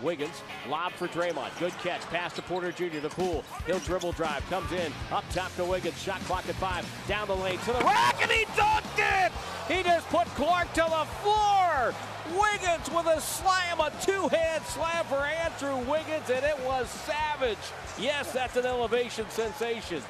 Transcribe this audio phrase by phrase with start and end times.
[0.00, 1.58] Wiggins, lob for Draymond.
[1.58, 2.00] Good catch.
[2.02, 3.00] Pass to Porter Jr.
[3.00, 3.44] The pool.
[3.66, 4.48] He'll dribble drive.
[4.50, 4.92] Comes in.
[5.12, 6.00] Up top to Wiggins.
[6.02, 6.86] Shot clock at five.
[7.08, 9.32] Down the lane to the rack, and he dunked it!
[9.68, 11.94] He just put Clarke to the floor!
[12.30, 17.58] Wiggins with a slam, a two-hand slam for Andrew Wiggins, and it was savage.
[17.98, 20.02] Yes, that's an elevation sensation.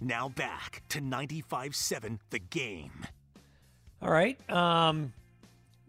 [0.00, 3.06] Now back to 95-7 The Game.
[4.02, 4.38] All right.
[4.50, 5.12] Um,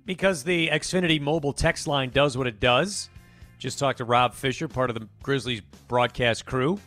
[0.05, 3.09] because the Xfinity mobile text line does what it does.
[3.57, 6.79] Just talked to Rob Fischer, part of the Grizzlies broadcast crew.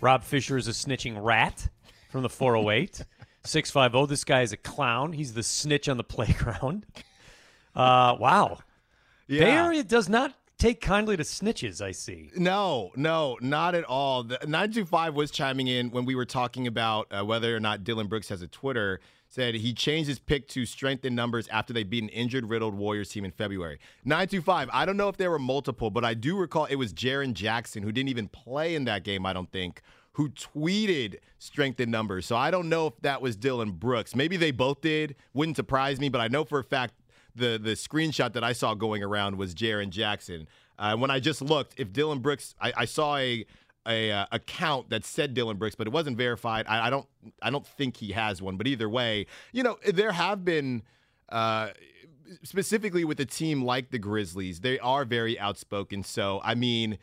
[0.00, 1.68] Rob Fischer is a snitching rat
[2.10, 3.04] from the 408.
[3.44, 4.06] 650.
[4.10, 5.12] This guy is a clown.
[5.12, 6.86] He's the snitch on the playground.
[7.74, 8.58] Uh, wow.
[9.26, 9.44] Yeah.
[9.44, 12.30] Bay Area does not take kindly to snitches, I see.
[12.36, 14.24] No, no, not at all.
[14.24, 18.08] The 925 was chiming in when we were talking about uh, whether or not Dillon
[18.08, 19.00] Brooks has a Twitter.
[19.30, 23.10] Said he changed his pick to strengthen numbers after they beat an injured, riddled Warriors
[23.10, 23.78] team in February.
[24.04, 27.34] 925, I don't know if there were multiple, but I do recall it was Jaren
[27.34, 32.24] Jackson, who didn't even play in that game, I don't think, who tweeted strengthen numbers.
[32.24, 34.16] So I don't know if that was Dillon Brooks.
[34.16, 35.14] Maybe they both did.
[35.34, 36.94] Wouldn't surprise me, but I know for a fact
[37.36, 40.48] the the screenshot that I saw going around was Jaren Jackson.
[40.78, 43.44] Uh, when I just looked, if Dillon Brooks, I, I saw a
[43.88, 46.66] a uh, account that said Dillon Brooks, but it wasn't verified.
[46.68, 47.06] I, I, don't
[47.42, 48.56] I don't think he has one.
[48.56, 50.82] But either way, you know there have been.
[51.28, 51.70] Uh,
[52.42, 56.02] specifically with a team like the Grizzlies, they are very outspoken.
[56.02, 56.98] So, I mean,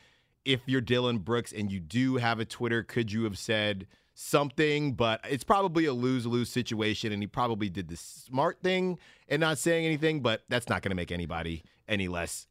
[0.45, 4.93] if you're Dillon Brooks and you do have a Twitter, could you have said something?
[4.93, 9.39] But it's probably a lose lose situation, and he probably did the smart thing and
[9.39, 12.47] not saying anything, but that's not going to make anybody any less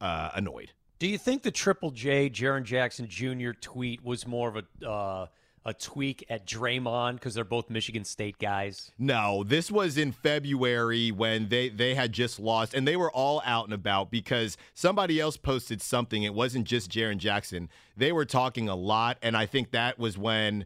[0.00, 0.72] uh, annoyed.
[0.98, 3.52] Do you think the Triple J Jaren Jackson Jr.
[3.52, 5.26] tweet was more of a uh,
[5.64, 8.90] a tweak at Draymond because they're both Michigan State guys?
[8.98, 13.42] No, this was in February when they they had just lost and they were all
[13.44, 16.24] out and about because somebody else posted something.
[16.24, 17.68] It wasn't just Jaren Jackson.
[17.96, 20.64] They were talking a lot, and I think that was when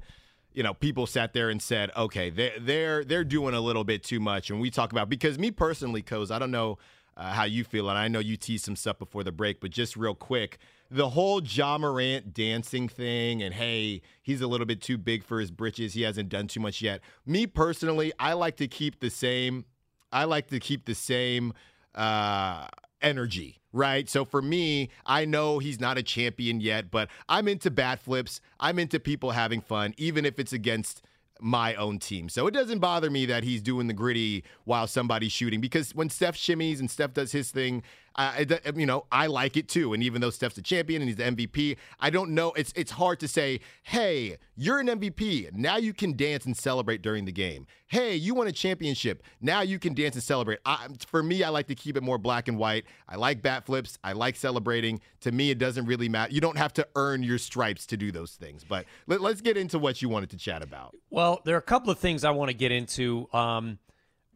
[0.55, 4.03] you know people sat there and said, "Okay, they they're they're doing a little bit
[4.03, 6.79] too much." And we talk about because me personally, Coz, I don't know
[7.17, 9.71] uh, how you feel, and I know you teased some stuff before the break, but
[9.71, 10.59] just real quick,
[10.91, 15.41] the whole Ja Morant dancing thing, and hey, he's a little bit too big for
[15.41, 15.95] his britches.
[15.95, 17.01] He hasn't done too much yet.
[17.25, 19.65] Me personally, I like to keep the same.
[20.13, 21.55] I like to keep the same
[21.95, 22.67] uh,
[23.01, 24.09] energy, right?
[24.09, 28.41] So for me, I know he's not a champion yet, but I'm into bat flips.
[28.61, 31.03] I'm into people having fun, even if it's against
[31.43, 32.29] my own team.
[32.29, 36.09] So it doesn't bother me that he's doing the gritty while somebody's shooting because when
[36.09, 37.83] Steph shimmies and Steph does his thing,
[38.17, 39.93] uh, you know, I like it too.
[39.93, 42.53] And even though Steph's the champion and he's the MVP, I don't know.
[42.53, 45.53] It's it's hard to say, hey, you're an MVP.
[45.53, 47.67] Now you can dance and celebrate during the game.
[47.87, 49.23] Hey, you won a championship.
[49.41, 50.61] Now you can dance and celebrate.
[50.65, 52.85] I, for me, I like to keep it more black and white.
[53.09, 53.99] I like bat flips.
[54.03, 55.01] I like celebrating.
[55.21, 56.33] To me, it doesn't really matter.
[56.33, 58.65] You don't have to earn your stripes to do those things.
[58.65, 60.95] But let, us get into what you wanted to chat about.
[61.11, 63.29] Well, there are a couple of things I want to get into.
[63.33, 63.79] Um,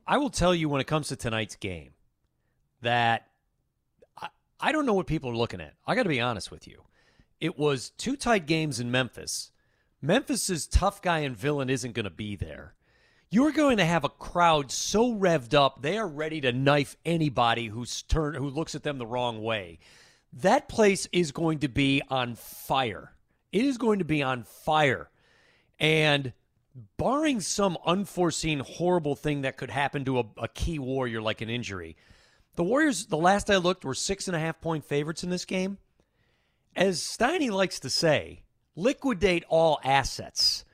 [0.06, 1.90] I will tell you when it comes to tonight's game
[2.82, 3.26] that
[4.60, 5.74] I don't know what people are looking at.
[5.86, 6.82] I got to be honest with you.
[7.40, 9.50] It was two tight games in Memphis.
[10.00, 12.74] Memphis's tough guy and villain isn't going to be there.
[13.28, 17.66] You're going to have a crowd so revved up they are ready to knife anybody
[17.66, 19.78] who's turn who looks at them the wrong way.
[20.32, 23.12] That place is going to be on fire.
[23.52, 25.10] It is going to be on fire.
[25.78, 26.32] And
[26.96, 31.50] barring some unforeseen horrible thing that could happen to a, a key warrior like an
[31.50, 31.96] injury,
[32.56, 35.44] the Warriors, the last I looked, were six and a half point favorites in this
[35.44, 35.78] game.
[36.74, 38.42] As Steiny likes to say,
[38.74, 40.64] liquidate all assets.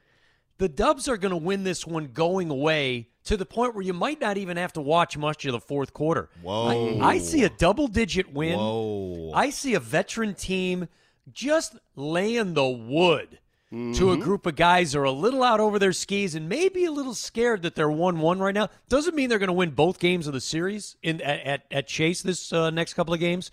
[0.59, 3.93] The Dubs are going to win this one going away to the point where you
[3.93, 6.29] might not even have to watch much of the fourth quarter.
[6.43, 6.99] Whoa.
[7.01, 8.59] I, I see a double digit win.
[8.59, 9.33] Whoa.
[9.35, 10.89] I see a veteran team
[11.33, 13.39] just laying the wood
[13.73, 13.93] mm-hmm.
[13.95, 14.23] to a mm-hmm.
[14.23, 17.15] group of guys who are a little out over their skis and maybe a little
[17.15, 18.69] scared that they're 1 1 right now.
[18.89, 22.23] Doesn't mean they're going to win both games of the series in at, at, Chase
[22.23, 23.51] this uh, next couple of games.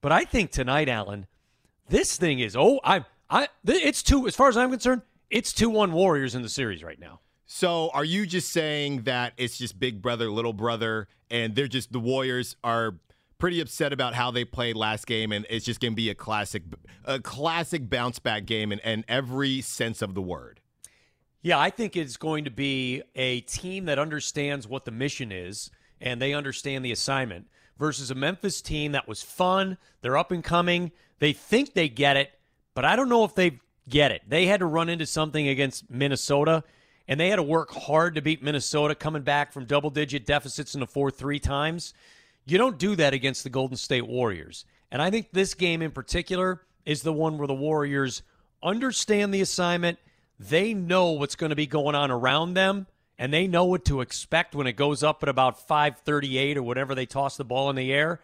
[0.00, 1.26] But I think tonight, Alan,
[1.88, 5.70] this thing is, oh, I'm I, it's two, as far as I'm concerned, it's 2
[5.70, 7.20] 1 Warriors in the series right now.
[7.46, 11.92] So, are you just saying that it's just big brother, little brother, and they're just
[11.92, 12.96] the Warriors are
[13.40, 16.14] pretty upset about how they played last game, and it's just going to be a
[16.14, 16.62] classic,
[17.04, 20.60] a classic bounce back game in, in every sense of the word.
[21.42, 25.70] Yeah, I think it's going to be a team that understands what the mission is
[26.00, 27.48] and they understand the assignment
[27.78, 29.78] versus a Memphis team that was fun.
[30.02, 30.92] They're up and coming.
[31.18, 32.30] They think they get it,
[32.74, 34.22] but I don't know if they get it.
[34.28, 36.62] They had to run into something against Minnesota,
[37.08, 40.74] and they had to work hard to beat Minnesota, coming back from double digit deficits
[40.74, 41.94] in the fourth three times.
[42.50, 44.64] You don't do that against the Golden State Warriors.
[44.90, 48.22] And I think this game in particular is the one where the Warriors
[48.60, 50.00] understand the assignment.
[50.36, 54.00] They know what's going to be going on around them, and they know what to
[54.00, 57.76] expect when it goes up at about 538 or whatever they toss the ball in
[57.76, 58.20] the air.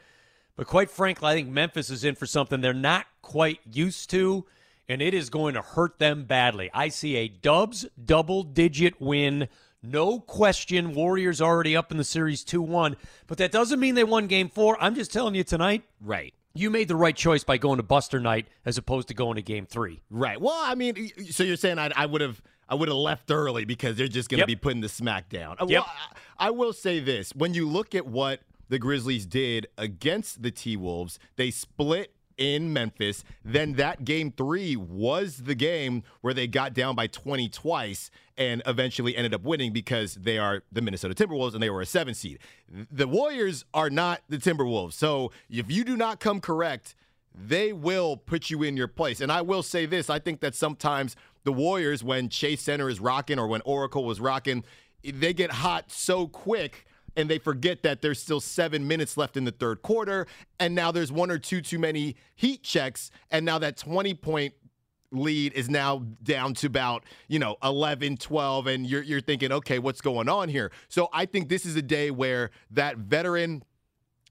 [0.56, 4.44] But quite frankly, I think Memphis is in for something they're not quite used to,
[4.88, 6.68] and it is going to hurt them badly.
[6.74, 9.46] I see a Dubs double digit win.
[9.90, 12.96] No question, Warriors already up in the series 2 1.
[13.26, 14.76] But that doesn't mean they won game four.
[14.80, 15.84] I'm just telling you tonight.
[16.00, 16.34] Right.
[16.54, 19.42] You made the right choice by going to Buster Night as opposed to going to
[19.42, 20.00] game three.
[20.10, 20.40] Right.
[20.40, 22.40] Well, I mean, so you're saying I, I would have.
[22.68, 24.46] I would have left early because they're just going to Yep.
[24.48, 25.56] be putting the smack down.
[25.60, 25.84] Uh, Yep.
[25.84, 25.92] Well,
[26.38, 30.50] I, I will say this: when you look at what the Grizzlies did against the
[30.50, 33.24] T Wolves, they split in Memphis.
[33.44, 38.62] Then that game three was the game where they got down by 20 twice and
[38.66, 42.14] eventually ended up winning because they are the Minnesota Timberwolves and they were a seven
[42.14, 42.38] seed.
[42.68, 44.92] The Warriors are not the Timberwolves.
[44.92, 46.94] So if you do not come correct,
[47.34, 49.20] they will put you in your place.
[49.20, 53.00] And I will say this I think that sometimes the Warriors, when Chase Center is
[53.00, 54.64] rocking or when Oracle was rocking,
[55.04, 59.44] they get hot so quick and they forget that there's still seven minutes left in
[59.44, 60.26] the third quarter.
[60.60, 63.10] And now there's one or two too many heat checks.
[63.30, 64.54] And now that 20 point
[65.12, 69.78] lead is now down to about you know 11 12 and you're you're thinking okay
[69.78, 73.62] what's going on here so i think this is a day where that veteran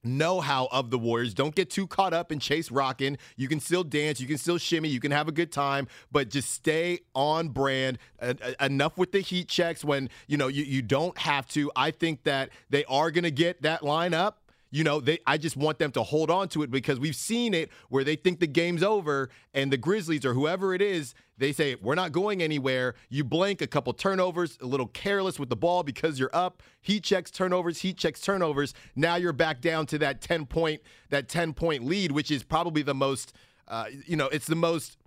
[0.05, 1.33] know-how of the Warriors.
[1.33, 3.17] Don't get too caught up in chase rocking.
[3.35, 6.29] You can still dance, you can still shimmy, you can have a good time, but
[6.29, 7.97] just stay on brand.
[8.21, 11.71] Uh, enough with the heat checks when you know you, you don't have to.
[11.75, 14.39] I think that they are going to get that line up.
[14.75, 17.53] You know, they I just want them to hold on to it because we've seen
[17.53, 21.53] it where they think the game's over and the Grizzlies or whoever it is, they
[21.53, 22.95] say we're not going anywhere.
[23.07, 26.61] You blank a couple turnovers, a little careless with the ball because you're up.
[26.81, 28.73] Heat checks turnovers, heat checks turnovers.
[28.97, 32.81] Now you're back down to that 10 point that 10 point lead, which is probably
[32.81, 33.31] the most
[33.69, 34.97] uh, you know, it's the most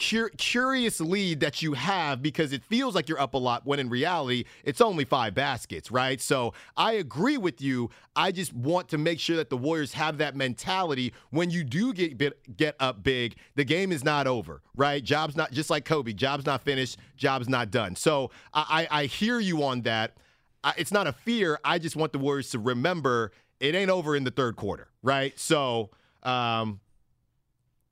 [0.00, 3.78] cur- curious lead that you have because it feels like you're up a lot when
[3.78, 6.20] in reality it's only five baskets, right?
[6.20, 7.90] So I agree with you.
[8.16, 11.92] I just want to make sure that the Warriors have that mentality when you do
[11.92, 13.36] get bit, get up big.
[13.54, 15.04] The game is not over, right?
[15.04, 16.12] Job's not just like Kobe.
[16.12, 16.98] Job's not finished.
[17.16, 17.94] Job's not done.
[17.94, 20.16] So I, I, I hear you on that.
[20.64, 21.58] I, it's not a fear.
[21.64, 25.38] I just want the Warriors to remember it ain't over in the third quarter, right?
[25.38, 25.90] So.
[26.22, 26.80] Um,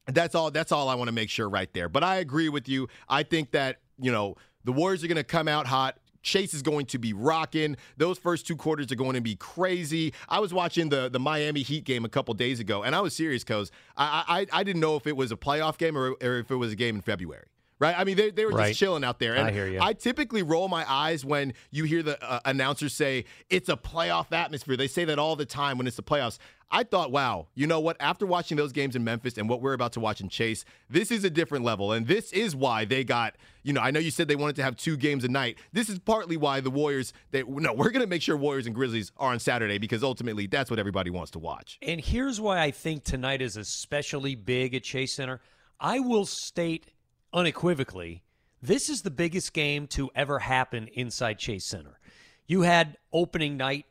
[0.08, 0.50] that's all.
[0.50, 1.88] That's all I want to make sure right there.
[1.88, 2.88] But I agree with you.
[3.08, 5.98] I think that you know the Warriors are going to come out hot.
[6.22, 7.76] Chase is going to be rocking.
[7.96, 10.12] Those first two quarters are going to be crazy.
[10.28, 13.14] I was watching the the Miami Heat game a couple days ago, and I was
[13.14, 16.38] serious because I, I I didn't know if it was a playoff game or, or
[16.38, 17.46] if it was a game in February.
[17.80, 17.94] Right?
[17.96, 18.68] I mean, they, they were Right.
[18.68, 19.34] just chilling out there.
[19.34, 19.78] And I hear you.
[19.80, 24.32] I typically roll my eyes when you hear the uh, announcers say it's a playoff
[24.32, 24.76] atmosphere.
[24.76, 26.38] They say that all the time when it's the playoffs.
[26.70, 27.96] I thought, wow, you know what?
[27.98, 31.10] After watching those games in Memphis and what we're about to watch in Chase, this
[31.10, 31.92] is a different level.
[31.92, 34.62] And this is why they got, you know, I know you said they wanted to
[34.64, 35.56] have two games a night.
[35.72, 38.74] This is partly why the Warriors, they, no, we're going to make sure Warriors and
[38.74, 41.78] Grizzlies are on Saturday because ultimately that's what everybody wants to watch.
[41.80, 45.40] And here's why I think tonight is especially big at Chase Center.
[45.80, 46.90] I will state
[47.32, 48.22] unequivocally
[48.62, 51.98] this is the biggest game to ever happen inside Chase Center.
[52.46, 53.86] You had opening night,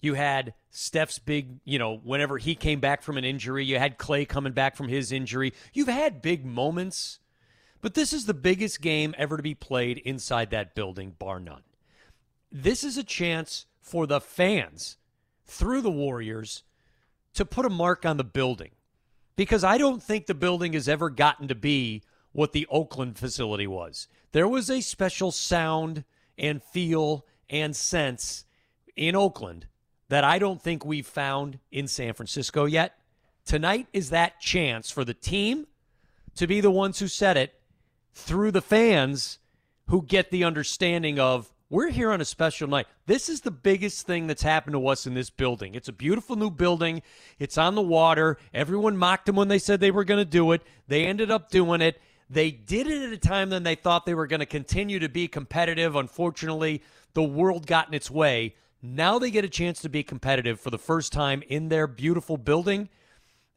[0.00, 3.96] you had Steph's big, you know, whenever he came back from an injury, you had
[3.96, 5.54] Clay coming back from his injury.
[5.72, 7.18] You've had big moments,
[7.80, 11.62] but this is the biggest game ever to be played inside that building, bar none.
[12.52, 14.98] This is a chance for the fans
[15.46, 16.62] through the Warriors
[17.34, 18.70] to put a mark on the building
[19.36, 22.02] because I don't think the building has ever gotten to be
[22.34, 24.08] what the Oakland facility was.
[24.32, 26.04] There was a special sound
[26.36, 28.44] and feel and sense
[28.96, 29.66] in Oakland
[30.08, 32.98] that I don't think we've found in San Francisco yet.
[33.46, 35.66] Tonight is that chance for the team
[36.34, 37.54] to be the ones who said it
[38.12, 39.38] through the fans
[39.88, 42.86] who get the understanding of we're here on a special night.
[43.06, 45.74] This is the biggest thing that's happened to us in this building.
[45.74, 47.02] It's a beautiful new building.
[47.38, 48.38] It's on the water.
[48.52, 50.62] Everyone mocked them when they said they were going to do it.
[50.88, 52.00] They ended up doing it.
[52.30, 55.08] They did it at a time when they thought they were going to continue to
[55.08, 55.94] be competitive.
[55.94, 58.54] Unfortunately, the world got in its way.
[58.82, 62.36] Now they get a chance to be competitive for the first time in their beautiful
[62.36, 62.88] building.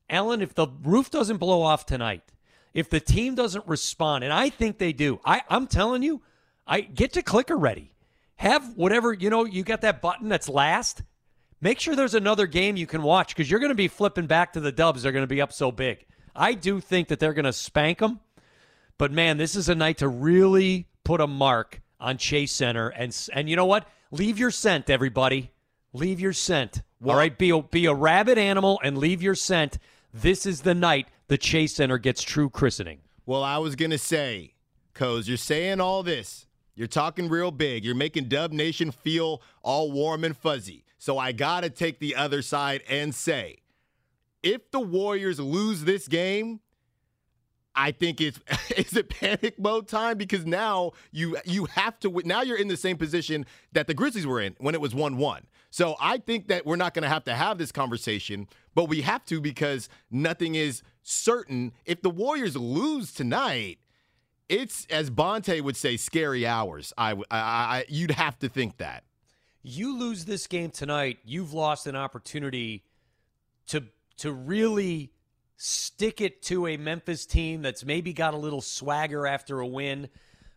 [0.10, 2.24] Alan, if the roof doesn't blow off tonight,
[2.74, 6.22] if the team doesn't respond, and I think they do, I, I'm telling you,
[6.66, 7.94] I get to clicker ready.
[8.38, 11.02] Have whatever, you know, you got that button that's last.
[11.60, 14.54] Make sure there's another game you can watch because you're going to be flipping back
[14.54, 15.02] to the dubs.
[15.02, 16.06] They're going to be up so big.
[16.36, 18.20] I do think that they're going to spank them.
[18.98, 22.90] But man, this is a night to really put a mark on Chase Center.
[22.90, 23.88] And and you know what?
[24.12, 25.52] Leave your scent, everybody.
[25.94, 26.82] Leave your scent.
[27.06, 29.78] All right, be a, be a rabid animal and leave your scent.
[30.14, 33.00] this is the night the Chase Center gets true christening.
[33.26, 34.54] Well, I was going to say,
[34.94, 36.48] Coz, you're saying all this.
[36.76, 37.84] You're talking real big.
[37.84, 40.86] You're making Dub Nation feel all warm and fuzzy.
[40.98, 43.58] So I got to take the other side and say,
[44.42, 46.62] if the Warriors lose this game,
[47.78, 48.40] I think it's
[48.76, 52.76] is it panic mode time because now you you have to now you're in the
[52.76, 55.44] same position that the Grizzlies were in when it was 1-1.
[55.70, 59.02] So I think that we're not going to have to have this conversation, but we
[59.02, 61.72] have to because nothing is certain.
[61.86, 63.80] If the Warriors lose tonight,
[64.50, 66.94] it's as Bonte would say, scary hours.
[66.98, 69.04] I, I, I you'd have to think that.
[69.62, 72.86] You lose this game tonight, you've lost an opportunity
[73.68, 73.84] to
[74.18, 75.12] to really
[75.58, 80.08] stick it to a Memphis team that's maybe got a little swagger after a win,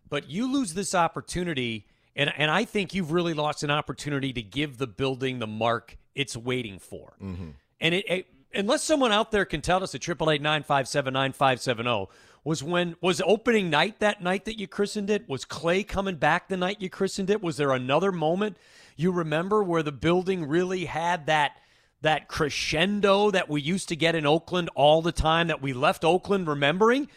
[0.09, 4.43] but you lose this opportunity, and and I think you've really lost an opportunity to
[4.43, 7.15] give the building the mark it's waiting for.
[7.23, 7.51] Mm-hmm.
[7.81, 10.87] And it, it, unless someone out there can tell us at triple eight nine five
[10.87, 12.09] seven nine five seven zero
[12.45, 16.49] was when was opening night that night that you christened it was clay coming back
[16.49, 18.57] the night you christened it was there another moment
[18.97, 21.61] you remember where the building really had that
[22.03, 26.05] that crescendo that we used to get in Oakland all the time that we left
[26.05, 27.09] Oakland remembering.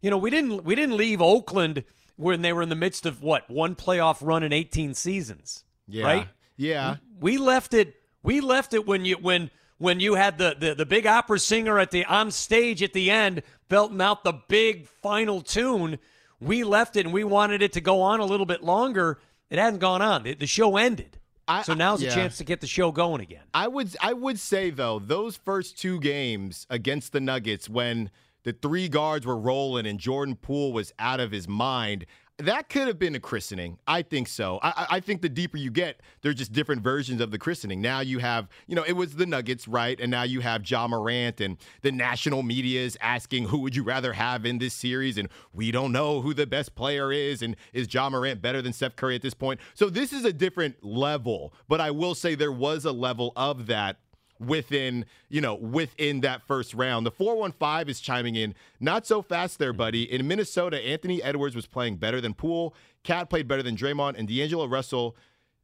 [0.00, 1.84] You know, we didn't we didn't leave Oakland
[2.16, 5.64] when they were in the midst of what one playoff run in 18 seasons.
[5.86, 6.04] Yeah.
[6.04, 6.28] Right?
[6.56, 6.96] Yeah.
[7.20, 10.86] We left it we left it when you when when you had the, the, the
[10.86, 15.40] big opera singer at the on stage at the end belting out the big final
[15.40, 15.98] tune.
[16.40, 19.18] We left it and we wanted it to go on a little bit longer.
[19.50, 20.22] It hasn't gone on.
[20.24, 21.18] The, the show ended.
[21.52, 22.10] I, so now's yeah.
[22.10, 23.42] a chance to get the show going again.
[23.52, 28.10] I would I would say though those first two games against the Nuggets when
[28.44, 32.06] the three guards were rolling and Jordan Poole was out of his mind.
[32.38, 33.78] That could have been a christening.
[33.86, 34.58] I think so.
[34.62, 37.80] I, I, think the deeper you get, there's just different versions of the christening.
[37.80, 40.00] Now you have, you know, it was the Nuggets, right?
[40.00, 43.82] And now you have Ja Morant and the national media is asking who would you
[43.82, 45.18] rather have in this series?
[45.18, 47.42] And we don't know who the best player is.
[47.42, 49.60] And is Ja Morant better than Steph Curry at this point?
[49.74, 51.52] So this is a different level.
[51.68, 53.98] But I will say there was a level of that
[54.46, 57.06] within you know within that first round.
[57.06, 58.54] The 415 is chiming in.
[58.80, 60.10] Not so fast there, buddy.
[60.10, 62.74] In Minnesota, Anthony Edwards was playing better than Poole.
[63.04, 65.16] KAT played better than Draymond, and D'Angelo Russell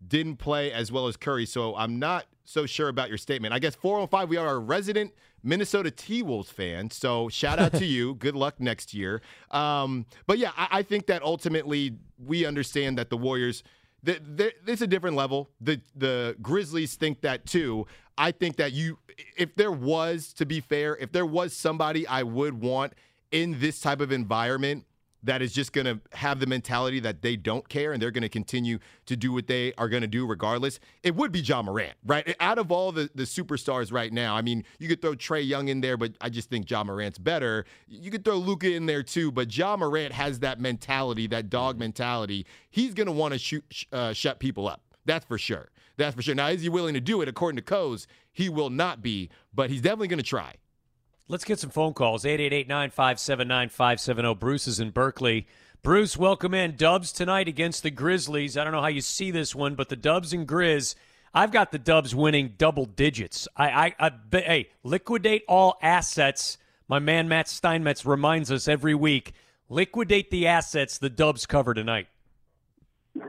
[0.07, 1.47] didn't play as well as Curry.
[1.47, 3.53] So I'm not so sure about your statement.
[3.53, 6.91] I guess 415, we are a resident Minnesota T Wolves fan.
[6.91, 8.15] So shout out to you.
[8.15, 9.23] Good luck next year.
[9.51, 13.63] Um, but yeah, I, I think that ultimately we understand that the Warriors–
[14.03, 15.51] the, the, it's a different level.
[15.61, 17.87] The the Grizzlies think that too.
[18.17, 18.99] I think that you,
[19.37, 22.95] if there was, to be fair, if there was somebody I would want
[23.31, 24.85] in this type of environment
[25.23, 28.23] that is just going to have the mentality that they don't care and they're going
[28.23, 31.63] to continue to do what they are going to do regardless, it would be Ja
[31.63, 32.37] Morant, right?
[32.41, 35.69] Out of all the, the superstars right now, I mean, you could throw Trae Young
[35.69, 37.65] in there, but I just think Ja Morant's better.
[37.89, 41.79] You could throw Luka in there too, but Ja Morant has that mentality, that dog
[41.79, 42.47] mentality.
[42.71, 44.83] He's going to want to shoot, uh, shut people up.
[45.05, 45.71] That's for sure.
[45.97, 46.35] That's for sure.
[46.35, 47.29] Now, is he willing to do it?
[47.29, 50.55] According to Coz, he will not be, but he's definitely going to try.
[51.31, 52.25] Let's get some phone calls.
[52.25, 54.39] 888-957-9570.
[54.39, 55.47] Bruce is in Berkeley.
[55.83, 56.75] Bruce, welcome in.
[56.75, 58.57] Dubs tonight against the Grizzlies.
[58.57, 60.95] I don't know how you see this one, but the Dubs and Grizz,
[61.35, 63.47] I've got the Dubs winning double digits.
[63.57, 66.57] I, I, I hey, liquidate all assets.
[66.89, 69.35] My man Matt Steinmetz reminds us every week.
[69.69, 72.07] Liquidate the assets the Dubs cover tonight.
[73.15, 73.27] Yeah,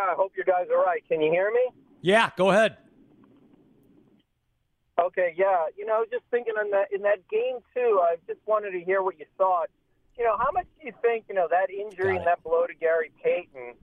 [0.00, 1.06] I hope you guys are right.
[1.06, 1.68] Can you hear me?
[2.00, 2.78] Yeah, go ahead.
[5.00, 5.66] Okay, yeah.
[5.76, 9.02] You know, just thinking in that in that game too, I just wanted to hear
[9.02, 9.70] what you thought.
[10.18, 12.74] You know, how much do you think you know that injury and that blow to
[12.74, 13.74] Gary Payton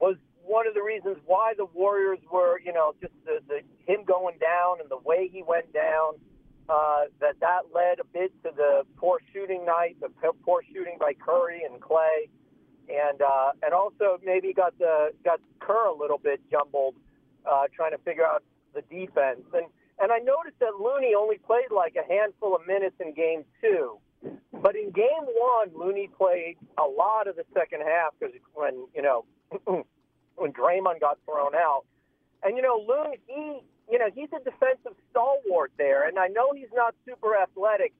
[0.00, 4.04] was one of the reasons why the Warriors were, you know, just the, the him
[4.04, 6.14] going down and the way he went down.
[6.68, 10.08] Uh, that that led a bit to the poor shooting night, the
[10.44, 12.30] poor shooting by Curry and Klay,
[12.88, 16.94] and uh, and also maybe got the got Kerr a little bit jumbled,
[17.44, 19.40] uh, trying to figure out the defense.
[19.52, 19.66] And
[20.00, 23.98] and I noticed that Looney only played like a handful of minutes in game two.
[24.52, 29.02] But in game one, Looney played a lot of the second half because when, you
[29.02, 29.24] know,
[30.36, 31.84] when Draymond got thrown out.
[32.42, 36.08] And, you know, Looney, he, you know, he's a defensive stalwart there.
[36.08, 37.92] And I know he's not super athletic,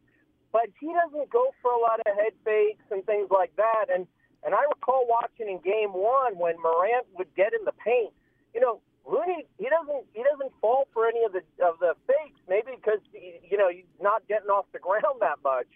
[0.52, 3.86] but he doesn't go for a lot of head fakes and things like that.
[3.92, 4.06] And,
[4.44, 8.12] and I recall watching in game one when Morant would get in the paint,
[8.54, 12.40] you know, Looney he doesn't he doesn't fall for any of the of the fakes.
[12.48, 15.68] Maybe because you know he's not getting off the ground that much,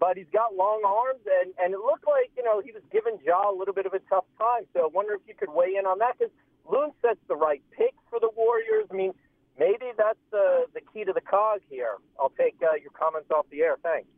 [0.00, 3.18] but he's got long arms and and it looked like you know he was giving
[3.24, 4.64] Ja a little bit of a tough time.
[4.72, 6.32] So I wonder if you could weigh in on that because
[6.70, 8.86] Loon sets the right picks for the Warriors.
[8.90, 9.12] I mean,
[9.58, 11.96] maybe that's uh, the key to the cog here.
[12.18, 13.76] I'll take uh, your comments off the air.
[13.82, 14.08] Thanks.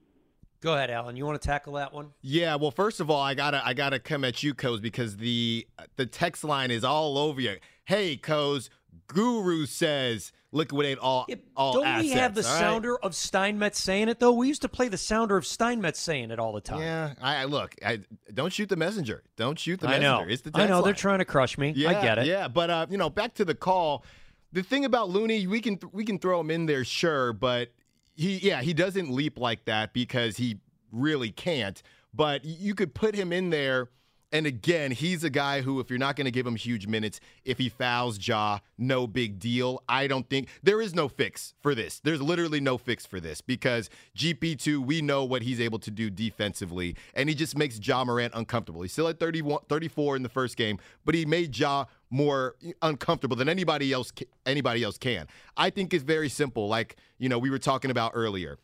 [0.61, 1.15] Go ahead, Alan.
[1.17, 2.15] You want to tackle that one?
[2.23, 2.55] Yeah.
[2.57, 6.07] Well, first of all, I gotta I gotta come at you, Coz, because the the
[6.07, 7.57] text line is all over you.
[7.85, 8.71] Hey, Coz,
[9.07, 12.05] Guru says liquidate all Yeah, all Don't assets.
[12.05, 12.59] we have the right?
[12.61, 14.33] sounder of Steinmetz saying it though?
[14.33, 16.81] We used to play the sounder of Steinmetz saying it all the time.
[16.81, 17.15] Yeah.
[17.21, 17.75] I, I look.
[17.85, 18.01] I
[18.33, 19.23] don't shoot the messenger.
[19.37, 20.25] Don't shoot the I know.
[20.27, 21.73] It's the I know they're trying to crush me.
[21.77, 22.27] Yeah, I get it.
[22.27, 24.05] Yeah, but uh, you know, back to the call.
[24.53, 27.73] The thing about Looney, we can we can throw him in there, sure, but
[28.15, 30.61] he yeah he doesn't leap like that because he
[30.93, 31.83] really can't.
[32.15, 33.89] But you could put him in there.
[34.35, 37.21] And again, he's a guy who, if you're not going to give him huge minutes,
[37.45, 39.81] if he fouls Ja, no big deal.
[39.89, 42.01] I don't think there is no fix for this.
[42.01, 46.11] There's literally no fix for this because GP2, we know what he's able to do
[46.11, 48.83] defensively, and he just makes Ja Morant uncomfortable.
[48.83, 53.37] He's still at 31, 34 in the first game, but he made Ja more uncomfortable
[53.37, 54.13] than anybody else
[54.47, 55.29] anybody else can.
[55.57, 56.67] I think it's very simple.
[56.67, 58.59] Like you know, we were talking about earlier.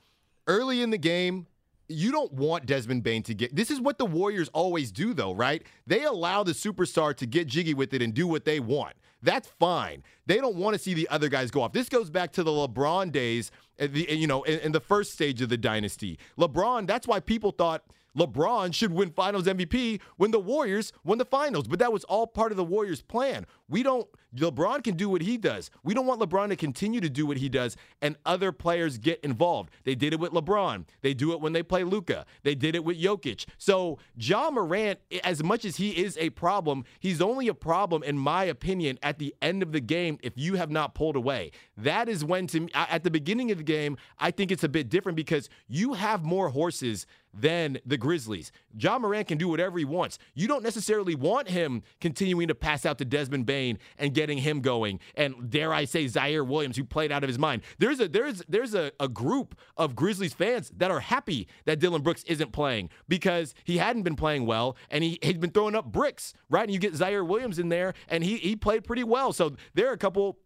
[0.48, 1.46] Early in the game,
[1.90, 3.54] you don't want Desmond Bane to get.
[3.54, 5.62] This is what the Warriors always do, though, right?
[5.86, 8.94] They allow the superstar to get jiggy with it and do what they want.
[9.22, 10.02] That's fine.
[10.26, 11.72] They don't want to see the other guys go off.
[11.72, 14.80] This goes back to the LeBron days, eh, the, eh, you know, in, in the
[14.80, 16.18] first stage of the dynasty.
[16.38, 17.84] LeBron, that's why people thought
[18.16, 21.68] LeBron should win finals MVP when the Warriors won the finals.
[21.68, 23.46] But that was all part of the Warriors' plan.
[23.68, 25.70] We don't, LeBron can do what he does.
[25.82, 29.20] We don't want LeBron to continue to do what he does and other players get
[29.24, 29.70] involved.
[29.84, 30.84] They did it with LeBron.
[31.02, 32.26] They do it when they play Luka.
[32.42, 33.46] They did it with Jokic.
[33.58, 38.18] So, Ja Morant, as much as he is a problem, he's only a problem, in
[38.18, 41.50] my opinion, at the end of the game if you have not pulled away.
[41.76, 44.68] That is when, to me, at the beginning of the game, I think it's a
[44.68, 48.52] bit different because you have more horses than the Grizzlies.
[48.78, 50.18] Ja Morant can do whatever he wants.
[50.34, 54.60] You don't necessarily want him continuing to pass out to Desmond Bane and getting him
[54.60, 55.00] going.
[55.14, 57.62] And dare I say Ziaire Williams, who played out of his mind.
[57.78, 62.02] There's a there's there's a, a group of Grizzlies fans that are happy that Dillon
[62.02, 65.86] Brooks isn't playing because he hadn't been playing well and he, he's been throwing up
[65.86, 66.64] bricks, right?
[66.64, 69.32] And you get Ziaire Williams in there and he he played pretty well.
[69.32, 70.38] So there are a couple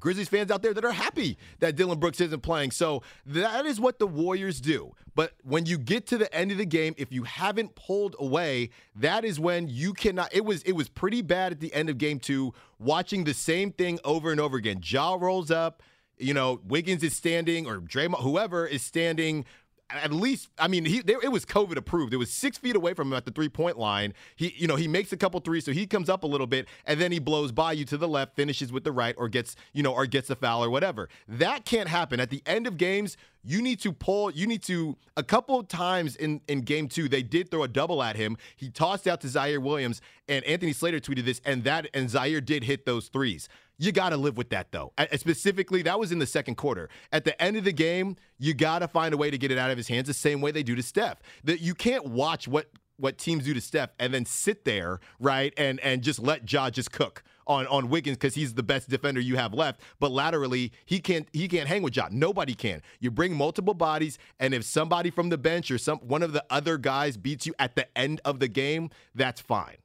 [0.00, 2.70] Grizzlies fans out there that are happy that Dillon Brooks isn't playing.
[2.70, 4.94] So that is what the Warriors do.
[5.14, 8.70] But when you get to the end of the game, if you haven't pulled away,
[8.94, 10.34] that is when you cannot.
[10.34, 13.72] It was it was pretty bad at the end of game two, watching the same
[13.72, 14.80] thing over and over again.
[14.84, 15.82] Ja rolls up,
[16.18, 19.46] you know, Wiggins is standing, or Draymond, whoever is standing
[19.90, 22.12] at least I mean he there, it was COVID approved.
[22.12, 24.14] It was six feet away from him at the three point line.
[24.34, 26.66] He you know he makes a couple threes, so he comes up a little bit,
[26.86, 29.54] and then he blows by you to the left, finishes with the right, or gets
[29.72, 31.08] you know or gets a foul or whatever.
[31.28, 33.16] That can't happen at the end of games.
[33.44, 34.32] You need to pull.
[34.32, 38.02] You need to a couple times in in game two they did throw a double
[38.02, 38.36] at him.
[38.56, 42.44] He tossed out to Ziaire Williams, and Anthony Slater tweeted this, and that and Ziaire
[42.44, 43.48] did hit those threes.
[43.78, 44.92] You got to live with that, though.
[45.16, 46.88] Specifically, that was in the second quarter.
[47.12, 49.58] At the end of the game, you got to find a way to get it
[49.58, 51.18] out of his hands the same way they do to Steph.
[51.44, 55.52] That you can't watch what what teams do to Steph and then sit there, right,
[55.56, 59.20] and and just let Ja just cook on on Wiggins because he's the best defender
[59.20, 59.80] you have left.
[60.00, 62.08] But laterally, he can't he can't hang with Ja.
[62.10, 62.82] Nobody can.
[63.00, 66.44] You bring multiple bodies, and if somebody from the bench or some one of the
[66.50, 69.76] other guys beats you at the end of the game, that's fine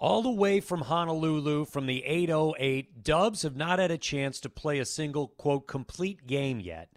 [0.00, 3.04] all the way from Honolulu from the 808.
[3.04, 6.88] Dubs have not had a chance to play a single, quote, complete game yet.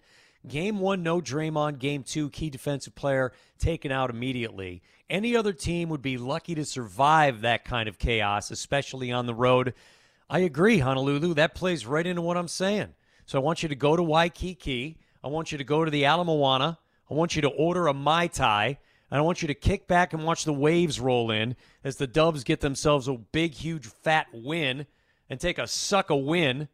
[0.47, 1.79] Game one, no Draymond.
[1.79, 4.81] Game two, key defensive player taken out immediately.
[5.09, 9.35] Any other team would be lucky to survive that kind of chaos, especially on the
[9.35, 9.73] road.
[10.29, 11.33] I agree, Honolulu.
[11.33, 12.93] That plays right into what I'm saying.
[13.25, 14.97] So I want you to go to Waikiki.
[15.23, 16.79] I want you to go to the Ala Moana.
[17.09, 18.79] I want you to order a Mai Tai.
[19.19, 22.43] I want you to kick back and watch the waves roll in as the Dubs
[22.43, 24.88] get themselves a big, huge, fat win
[25.30, 26.67] and take a suck a win.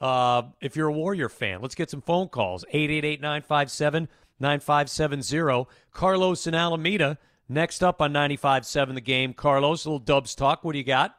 [0.00, 2.64] Uh, if you're a Warrior fan, let's get some phone calls.
[2.68, 5.68] 888 957 9570.
[5.92, 9.34] Carlos and Alameda next up on 95.7 the game.
[9.34, 10.64] Carlos, a little Dubs talk.
[10.64, 11.16] What do you got?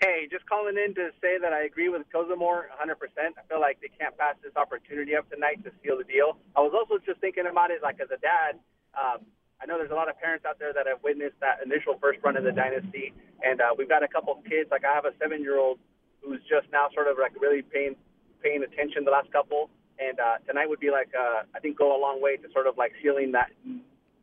[0.00, 2.76] Hey, just calling in to say that I agree with Kozimor 100%.
[2.76, 6.36] I feel like they can't pass this opportunity up tonight to seal the deal.
[6.54, 8.60] I was also just thinking about it like as a dad.
[8.92, 9.24] Um,
[9.56, 12.20] I know there's a lot of parents out there that have witnessed that initial first
[12.22, 14.68] run of the dynasty, and uh, we've got a couple of kids.
[14.70, 15.78] Like I have a seven-year-old
[16.20, 17.96] who's just now sort of like really paying
[18.42, 21.96] paying attention the last couple, and uh, tonight would be like uh, I think go
[21.96, 23.48] a long way to sort of like sealing that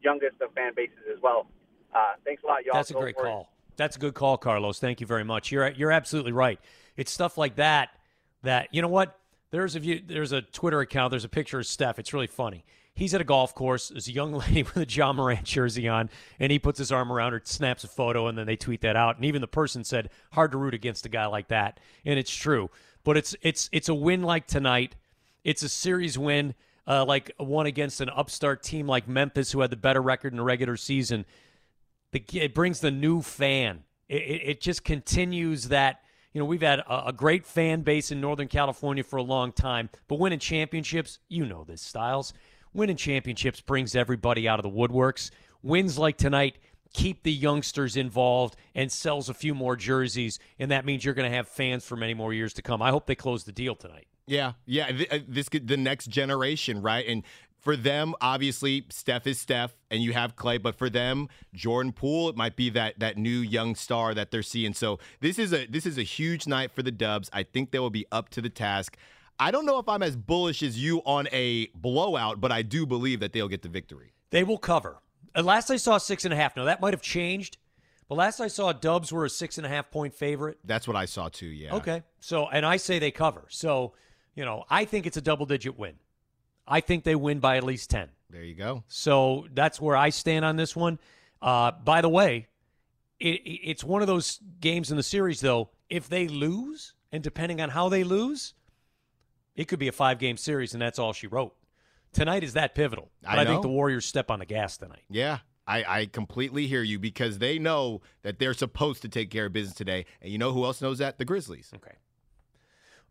[0.04, 1.48] youngest of fan bases as well.
[1.96, 2.76] Uh, thanks a lot, y'all.
[2.76, 3.50] That's a great call.
[3.76, 4.80] That's a good call, Carlos.
[4.80, 5.52] Thank you very much.
[5.52, 6.60] You're you're absolutely right.
[6.98, 7.90] It's stuff like that
[8.44, 9.20] that you know what.
[9.52, 11.12] There's a view, there's a Twitter account.
[11.12, 12.00] There's a picture of Steph.
[12.00, 12.66] It's really funny.
[12.96, 13.90] He's at a golf course.
[13.90, 16.10] There's a young lady with a Ja Morant jersey on,
[16.40, 18.96] and he puts his arm around her, snaps a photo, and then they tweet that
[18.96, 19.16] out.
[19.16, 22.36] And even the person said, "Hard to root against a guy like that," and it's
[22.36, 22.70] true.
[23.04, 24.96] But it's it's it's a win like tonight.
[25.44, 26.56] It's a series win,
[26.88, 30.38] uh, like one against an upstart team like Memphis, who had the better record in
[30.38, 31.26] the regular season.
[32.14, 33.84] The, it brings the new fan.
[34.08, 36.00] It, it, it just continues that
[36.34, 39.52] you know, we've had a, a, great fan base in Northern California for a long
[39.52, 42.34] time, but winning championships, you know this, Stiles.
[42.74, 45.30] Winning championships brings everybody out of the woodworks.
[45.62, 46.58] Wins like tonight
[46.94, 51.30] keep the youngsters involved and sells a few more jerseys, and that means you're going
[51.30, 52.82] to have fans for many more years to come.
[52.82, 54.08] I hope they close the deal tonight.
[54.26, 54.92] Yeah, yeah.
[55.12, 57.06] Uh, this the next generation, right?
[57.06, 57.24] And
[57.64, 60.58] for them, obviously, Steph is Steph, and you have Clay.
[60.58, 64.44] But for them, Jordan Poole, it might be that that new young star that they're
[64.44, 64.74] seeing.
[64.74, 67.30] So this is a this is a huge night for the Dubs.
[67.32, 68.98] I think they will be up to the task.
[69.40, 72.86] I don't know if I'm as bullish as you on a blowout, but I do
[72.86, 74.14] believe that they'll get the victory.
[74.30, 75.00] They will cover.
[75.34, 76.56] And last I saw six and a half.
[76.56, 77.58] Now that might have changed,
[78.08, 80.60] but last I saw, Dubs were a six and a half point favorite.
[80.64, 81.48] That's what I saw too.
[81.48, 81.76] Yeah.
[81.76, 82.04] Okay.
[82.20, 83.46] So, and I say they cover.
[83.50, 83.94] So,
[84.36, 85.96] you know, I think it's a double digit win.
[86.68, 88.10] I think they win by at least 10.
[88.30, 88.84] There you go.
[88.88, 91.00] So that's where I stand on this one.
[91.42, 92.48] Uh, by the way,
[93.20, 95.70] it, it's one of those games in the series, though.
[95.90, 98.54] If they lose, and depending on how they lose,
[99.56, 101.54] it could be a five game series, and that's all she wrote.
[102.12, 103.12] Tonight is that pivotal.
[103.22, 105.04] But I, I think the Warriors step on the gas tonight.
[105.10, 109.48] Yeah, I, I, completely hear you because they know that they're supposed to take care
[109.48, 110.06] of business today.
[110.22, 111.18] And you know who else knows that?
[111.18, 111.72] The Grizzlies.
[111.76, 111.96] Okay.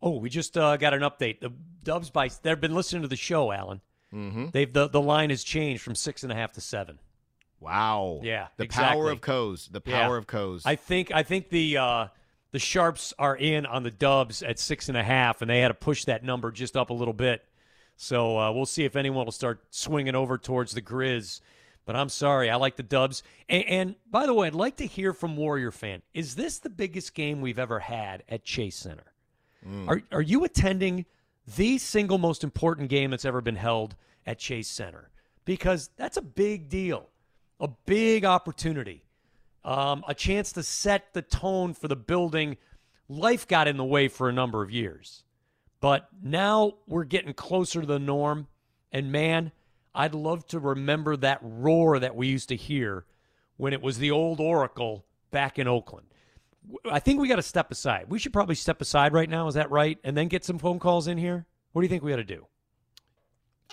[0.02, 1.40] Oh, we just uh, got an update.
[1.40, 1.52] The
[1.84, 3.80] Dubs by they've been listening to the show, Alan.
[4.12, 4.46] Mm-hmm.
[4.52, 6.98] They've the the line has changed from six and a half to seven.
[7.60, 8.20] Wow.
[8.22, 8.48] Yeah.
[8.56, 8.96] The exactly.
[8.96, 9.68] power of Coz.
[9.70, 10.18] The power yeah.
[10.18, 10.62] of Coz.
[10.66, 12.06] I think I think the uh,
[12.50, 15.68] the sharps are in on the Dubs at six and a half, and they had
[15.68, 17.44] to push that number just up a little bit.
[17.96, 21.40] So uh, we'll see if anyone will start swinging over towards the Grizz.
[21.84, 23.22] But I'm sorry, I like the Dubs.
[23.48, 26.02] And, and by the way, I'd like to hear from Warrior fan.
[26.14, 29.11] Is this the biggest game we've ever had at Chase Center?
[29.66, 29.88] Mm.
[29.88, 31.06] Are are you attending
[31.56, 33.96] the single most important game that's ever been held
[34.26, 35.10] at Chase Center?
[35.44, 37.08] Because that's a big deal,
[37.60, 39.04] a big opportunity,
[39.64, 42.56] um, a chance to set the tone for the building.
[43.08, 45.24] Life got in the way for a number of years,
[45.80, 48.46] but now we're getting closer to the norm.
[48.92, 49.52] And man,
[49.94, 53.04] I'd love to remember that roar that we used to hear
[53.56, 56.06] when it was the old Oracle back in Oakland.
[56.90, 58.06] I think we got to step aside.
[58.08, 59.48] We should probably step aside right now.
[59.48, 59.98] Is that right?
[60.04, 61.46] And then get some phone calls in here.
[61.72, 62.46] What do you think we got to do?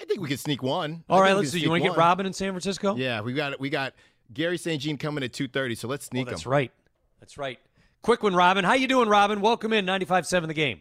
[0.02, 1.04] I think we could sneak one.
[1.10, 1.60] All right, let's do.
[1.60, 2.96] You want to get Robin in San Francisco?
[2.96, 3.60] Yeah, we got it.
[3.60, 3.94] we got
[4.34, 4.82] Garry St.
[4.82, 5.76] Jean coming at two thirty.
[5.76, 6.28] So let's sneak.
[6.28, 6.52] Oh, that's him.
[6.52, 6.72] right.
[7.20, 7.60] That's right.
[8.02, 8.64] Quick one, Robin.
[8.64, 9.42] How you doing, Robin?
[9.42, 10.80] Welcome in 95.7 The Game.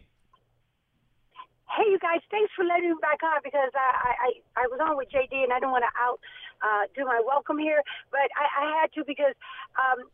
[1.67, 2.21] Hey, you guys.
[2.31, 5.51] Thanks for letting me back on because I I, I was on with JD and
[5.51, 6.19] I don't want to out
[6.61, 9.35] uh, do my welcome here, but I, I had to because
[9.75, 10.07] um,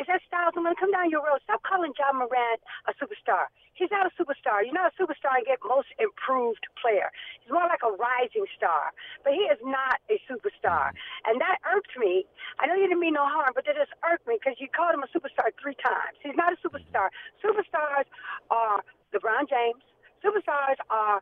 [0.00, 0.56] is that Stiles?
[0.56, 1.44] I'm to come down your road.
[1.44, 2.56] Stop calling John Moran
[2.88, 3.52] a superstar.
[3.74, 4.64] He's not a superstar.
[4.64, 7.12] You're not a superstar and get most improved player.
[7.40, 8.92] He's more like a rising star.
[9.24, 10.96] But he is not a superstar.
[11.28, 12.24] And that irked me.
[12.60, 14.96] I know you didn't mean no harm, but that just irked me because you called
[14.96, 16.16] him a superstar three times.
[16.24, 17.12] He's not a superstar.
[17.44, 18.08] Superstars
[18.48, 18.80] are
[19.12, 19.84] LeBron James.
[20.24, 21.20] Superstars are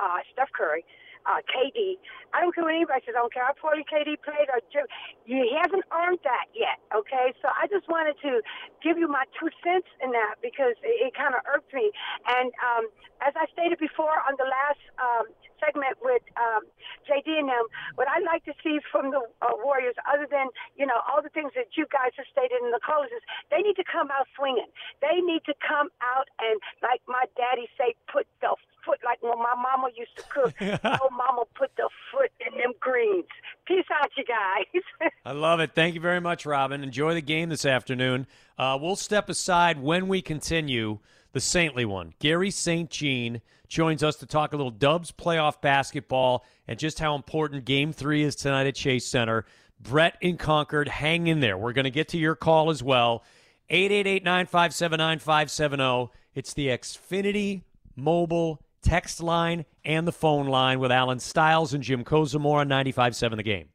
[0.00, 0.82] uh, Steph Curry
[1.28, 2.00] uh, KD.
[2.32, 3.16] I don't care what anybody says.
[3.16, 4.88] I don't care how poorly KD played or Jim.
[5.24, 6.80] He hasn't earned that yet.
[6.92, 8.40] Okay, so I just wanted to
[8.80, 11.92] give you my two cents in that because it, it kind of irked me.
[12.28, 12.88] And um,
[13.20, 15.26] as I stated before on the last um,
[15.60, 16.64] segment with um,
[17.04, 20.86] JD and them, what I'd like to see from the uh, Warriors, other than you
[20.86, 23.76] know all the things that you guys have stated in the closes, is they need
[23.76, 24.70] to come out swinging.
[25.00, 28.54] They need to come out and, like my daddy say, put the
[28.88, 30.54] foot like when my mama used to cook.
[30.84, 33.26] oh, mama put the foot in them greens.
[33.66, 35.12] Peace out, you guys.
[35.24, 35.74] I love it.
[35.74, 36.84] Thank you very much, Robin.
[36.84, 38.28] Enjoy the game this afternoon.
[38.56, 41.00] Uh, we'll step aside when we continue
[41.32, 42.14] the saintly one.
[42.20, 42.88] Garry St.
[42.88, 47.92] Jean joins us to talk a little Dubs playoff basketball and just how important game
[47.92, 49.46] three is tonight at Chase Center.
[49.80, 51.58] Brett in Concord, hang in there.
[51.58, 53.24] We're going to get to your call as well.
[53.68, 56.12] 888 957 9570.
[56.36, 57.62] It's the Xfinity
[57.96, 63.36] Mobile text line and the phone line with Alan Stiles and Jim Kozimor on 95.7
[63.36, 63.68] The Game.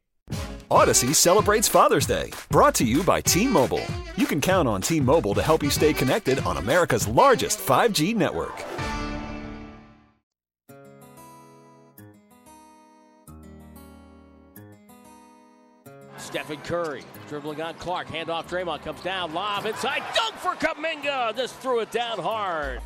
[0.70, 3.84] Audacy celebrates Father's Day, brought to you by T-Mobile.
[4.16, 8.64] You can count on T-Mobile to help you stay connected on America's largest 5G network.
[16.16, 19.34] Stephen Curry dribbling on Clarke, Handoff Draymond comes down.
[19.34, 20.02] Lob inside.
[20.14, 21.36] Dunk for Kuminga.
[21.36, 22.80] Just threw it down hard.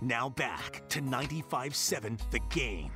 [0.00, 2.90] Now back to 95 7 the game.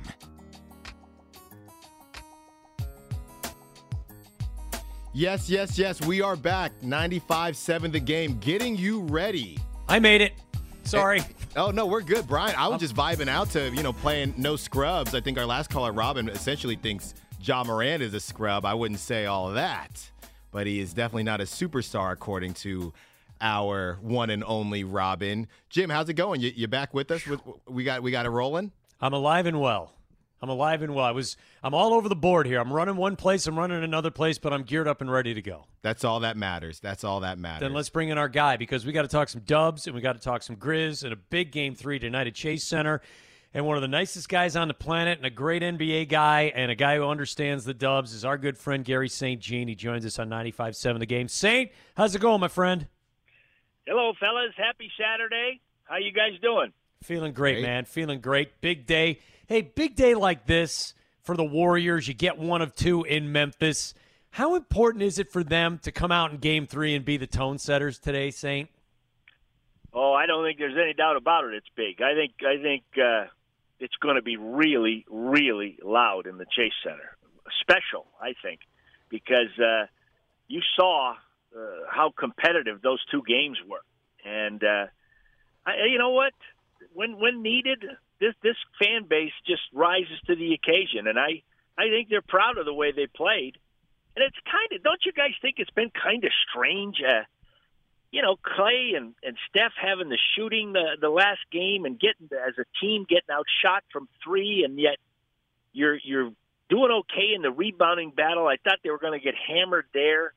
[5.19, 5.99] Yes, yes, yes.
[5.99, 6.71] We are back.
[6.81, 9.57] 95 7 the game, getting you ready.
[9.89, 10.31] I made it.
[10.83, 11.21] Sorry.
[11.57, 12.55] Oh, no, we're good, Brian.
[12.57, 15.13] I was just vibing out to, you know, playing no scrubs.
[15.13, 18.63] I think our last caller, Robin, essentially thinks Ja Morant is a scrub.
[18.63, 20.09] I wouldn't say all that,
[20.51, 22.93] but he is definitely not a superstar, according to
[23.41, 25.49] our one and only Robin.
[25.69, 26.39] Jim, how's it going?
[26.39, 27.23] You, you back with us?
[27.67, 28.71] We got we got it rolling.
[29.01, 29.91] I'm alive and well.
[30.41, 31.05] I'm alive and well.
[31.05, 32.59] I was I'm all over the board here.
[32.59, 35.41] I'm running one place, I'm running another place, but I'm geared up and ready to
[35.41, 35.65] go.
[35.81, 36.79] That's all that matters.
[36.79, 37.61] That's all that matters.
[37.61, 40.01] Then let's bring in our guy because we got to talk some dubs and we
[40.01, 43.01] got to talk some Grizz and a big game three tonight at Chase Center.
[43.53, 46.69] And one of the nicest guys on the planet and a great NBA guy and
[46.69, 49.41] a guy who understands the dubs is our good friend Garry St.
[49.41, 49.67] Jean.
[49.67, 51.27] He joins us on 95.7 The Game.
[51.27, 52.87] Saint, how's it going, my friend?
[53.87, 54.53] Hello, fellas.
[54.55, 55.61] Happy Saturday.
[55.85, 56.71] How you guys doing?
[57.01, 57.85] Feeling great, great, man.
[57.85, 58.61] Feeling great.
[58.61, 59.19] Big day.
[59.49, 62.07] Hey, big day like this for the Warriors.
[62.07, 63.95] You get one of two in Memphis.
[64.29, 67.25] How important is it for them to come out in game three and be the
[67.25, 68.69] tone setters today, Saint?
[69.91, 71.55] Oh, I don't think there's any doubt about it.
[71.55, 71.99] It's big.
[71.99, 73.25] I think I think uh,
[73.79, 77.17] it's going to be really, really loud in the Chase Center.
[77.59, 78.59] Special, I think,
[79.09, 79.87] because uh,
[80.47, 81.15] you saw
[81.57, 81.59] uh,
[81.89, 83.81] how competitive those two games were,
[84.23, 84.85] and uh,
[85.65, 86.33] I, you know what?
[86.93, 87.83] When when needed,
[88.19, 91.43] this this fan base just rises to the occasion, and I
[91.77, 93.57] I think they're proud of the way they played.
[94.15, 96.97] And it's kind of don't you guys think it's been kind of strange?
[97.01, 97.23] Uh,
[98.11, 102.29] you know, Clay and and Steph having the shooting the the last game and getting
[102.31, 104.97] as a team getting outshot from three, and yet
[105.71, 106.31] you're you're
[106.69, 108.47] doing okay in the rebounding battle.
[108.47, 110.33] I thought they were going to get hammered there.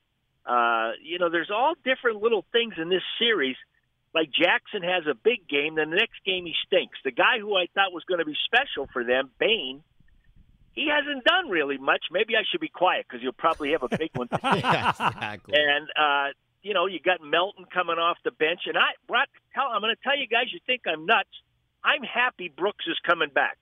[0.47, 3.57] Uh, you know, there's all different little things in this series
[4.15, 6.99] like Jackson has a big game, then the next game he stinks.
[7.05, 9.83] The guy who I thought was going to be special for them, Bane,
[10.75, 12.05] he hasn't done really much.
[12.11, 14.29] Maybe I should be quiet because you'll probably have a big one.
[14.43, 15.55] yeah, exactly.
[15.57, 19.67] And uh, you know, you got Melton coming off the bench, and I, Brock, tell,
[19.67, 21.29] I'm going to tell you guys, you think I'm nuts.
[21.85, 23.59] I'm happy Brooks is coming back.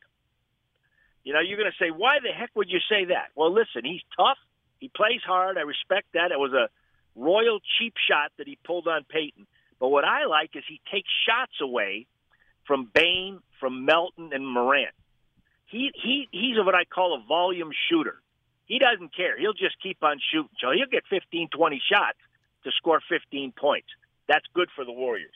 [1.24, 3.28] You know, you're going to say, why the heck would you say that?
[3.34, 4.38] Well, listen, he's tough.
[4.78, 5.58] He plays hard.
[5.58, 6.32] I respect that.
[6.32, 6.68] It was a
[7.14, 9.46] royal cheap shot that he pulled on Payton.
[9.80, 12.06] But what I like is he takes shots away
[12.66, 14.94] from Bane, from Melton, and Morant.
[15.66, 18.20] He he he's what I call a volume shooter.
[18.66, 19.38] He doesn't care.
[19.38, 20.54] He'll just keep on shooting.
[20.60, 22.18] So he'll get 15, 20 shots
[22.64, 23.88] to score 15 points.
[24.28, 25.34] That's good for the Warriors.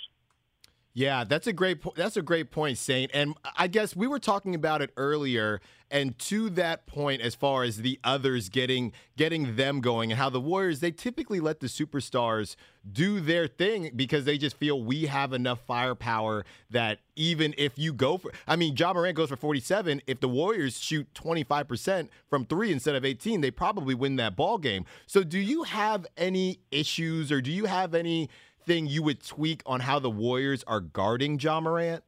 [0.96, 3.10] Yeah, that's a great po- that's a great point, Saint.
[3.12, 5.60] And I guess we were talking about it earlier.
[5.90, 10.30] And to that point, as far as the others getting getting them going, and how
[10.30, 12.54] the Warriors they typically let the superstars
[12.90, 17.92] do their thing because they just feel we have enough firepower that even if you
[17.92, 20.00] go for, I mean, Ja Morant goes for 47.
[20.06, 24.36] If the Warriors shoot 25 percent from three instead of 18, they probably win that
[24.36, 24.84] ball game.
[25.06, 28.30] So, do you have any issues, or do you have any
[28.66, 32.02] thing you would tweak on how the Warriors are guarding Ja Morant?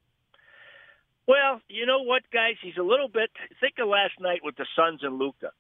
[1.27, 2.55] Well, you know what, guys?
[2.63, 3.31] He's a little bit.
[3.61, 5.51] Think of last night with the Suns and Luka.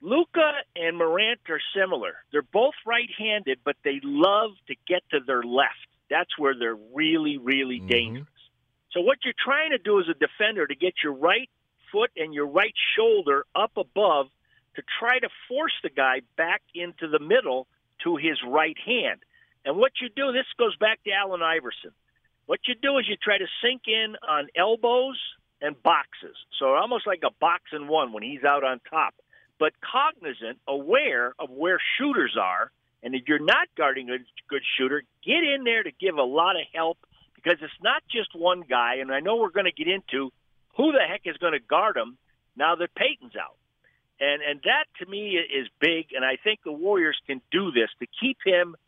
[0.00, 2.14] Luka and Morant are similar.
[2.32, 5.74] They're both right-handed, but they love to get to their left.
[6.10, 7.88] That's where they're really, really mm-hmm.
[7.88, 8.26] dangerous.
[8.92, 11.48] So what you're trying to do as a defender to get your right
[11.92, 14.26] foot and your right shoulder up above
[14.76, 17.66] to try to force the guy back into the middle
[18.04, 19.20] to his right hand.
[19.64, 21.90] And what you do, this goes back to Allen Iverson.
[22.46, 25.18] What you do is you try to sink in on elbows
[25.60, 26.36] and boxes.
[26.58, 29.14] So almost like a box and one when he's out on top.
[29.58, 32.70] But cognizant, aware of where shooters are,
[33.02, 34.18] and if you're not guarding a
[34.48, 36.98] good shooter, get in there to give a lot of help
[37.34, 38.96] because it's not just one guy.
[38.96, 40.32] And I know we're going to get into
[40.76, 42.16] who the heck is going to guard him
[42.56, 43.56] now that Payton's out.
[44.20, 47.90] And and that to me is big, and I think the Warriors can do this
[48.00, 48.74] to keep him–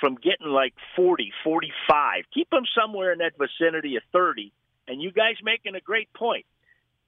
[0.00, 2.24] from getting like 40, 45.
[2.32, 4.52] Keep them somewhere in that vicinity of 30.
[4.88, 6.46] And you guys making a great point.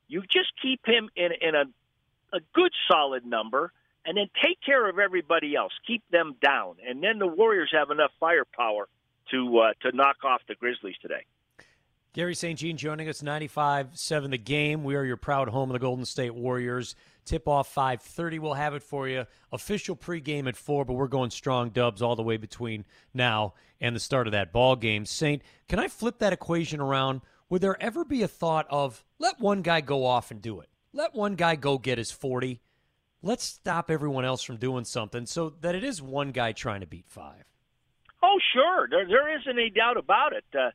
[0.08, 1.64] You just keep him in, in a,
[2.36, 3.72] a good solid number
[4.04, 5.72] and then take care of everybody else.
[5.86, 6.76] Keep them down.
[6.86, 8.88] And then the Warriors have enough firepower
[9.30, 11.24] to, uh, to knock off the Grizzlies today.
[12.12, 12.58] Garry St.
[12.58, 14.84] Jean joining us 95-7 the game.
[14.84, 16.94] We are your proud home of the Golden State Warriors.
[17.24, 18.38] Tip off 5:30.
[18.38, 19.26] We'll have it for you.
[19.52, 23.94] Official pregame at 4, but we're going strong dubs all the way between now and
[23.94, 25.06] the start of that ball game.
[25.06, 27.20] Saint, can I flip that equation around?
[27.48, 30.68] Would there ever be a thought of let one guy go off and do it?
[30.92, 32.60] Let one guy go get his 40.
[33.22, 36.86] Let's stop everyone else from doing something so that it is one guy trying to
[36.86, 37.44] beat 5.
[38.22, 38.88] Oh, sure.
[38.88, 40.44] There there isn't any doubt about it.
[40.54, 40.70] Uh,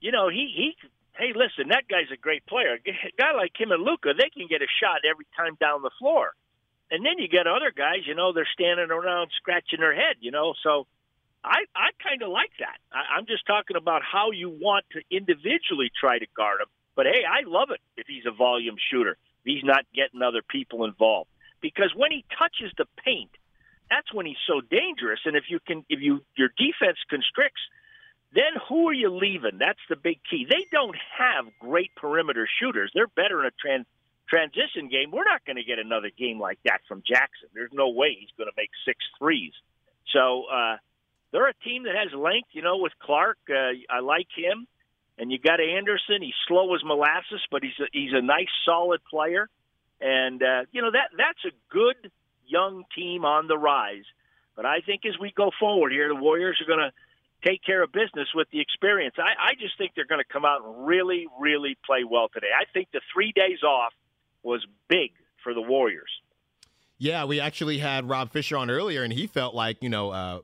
[0.00, 0.74] you know, he he.
[1.18, 2.78] Hey, listen, that guy's a great player.
[2.86, 5.90] A guy like him and Luka, they can get a shot every time down the
[5.98, 6.32] floor.
[6.90, 10.30] and then you get other guys, you know, they're standing around scratching their head, you
[10.30, 10.54] know.
[10.62, 10.86] So
[11.44, 12.78] I I kind of like that.
[12.92, 16.68] I, I'm just talking about how you want to individually try to guard him.
[16.96, 19.12] But hey, I love it if he's a volume shooter.
[19.12, 23.30] If he's not getting other people involved because when he touches the paint,
[23.90, 25.20] that's when he's so dangerous.
[25.26, 27.62] And if you can, if you your defense constricts,
[28.32, 29.58] then who are you leaving?
[29.58, 30.46] That's the big key.
[30.48, 32.90] They don't have great perimeter shooters.
[32.94, 33.86] They're better in a trans,
[34.28, 35.10] transition game.
[35.10, 37.48] We're not going to get another game like that from Jackson.
[37.54, 39.52] There's no way he's going to make six threes.
[40.12, 40.76] So uh,
[41.32, 42.50] they're a team that has length.
[42.52, 44.66] You know, with Clarke, uh, I like him.
[45.18, 46.22] And you got Anderson.
[46.22, 49.48] He's slow as molasses, but he's a, he's a nice, solid player.
[50.00, 52.12] And uh, you know that that's a good
[52.46, 54.04] young team on the rise.
[54.54, 56.92] But I think as we go forward here, the Warriors are going to
[57.44, 59.14] take care of business with the experience.
[59.18, 62.48] I, I just think they're going to come out and really, really play well today.
[62.54, 63.92] I think the three days off
[64.42, 66.10] was big for the Warriors.
[66.98, 70.10] Yeah, we actually had Rob Fischer on earlier, and he felt like you know.
[70.10, 70.40] Uh,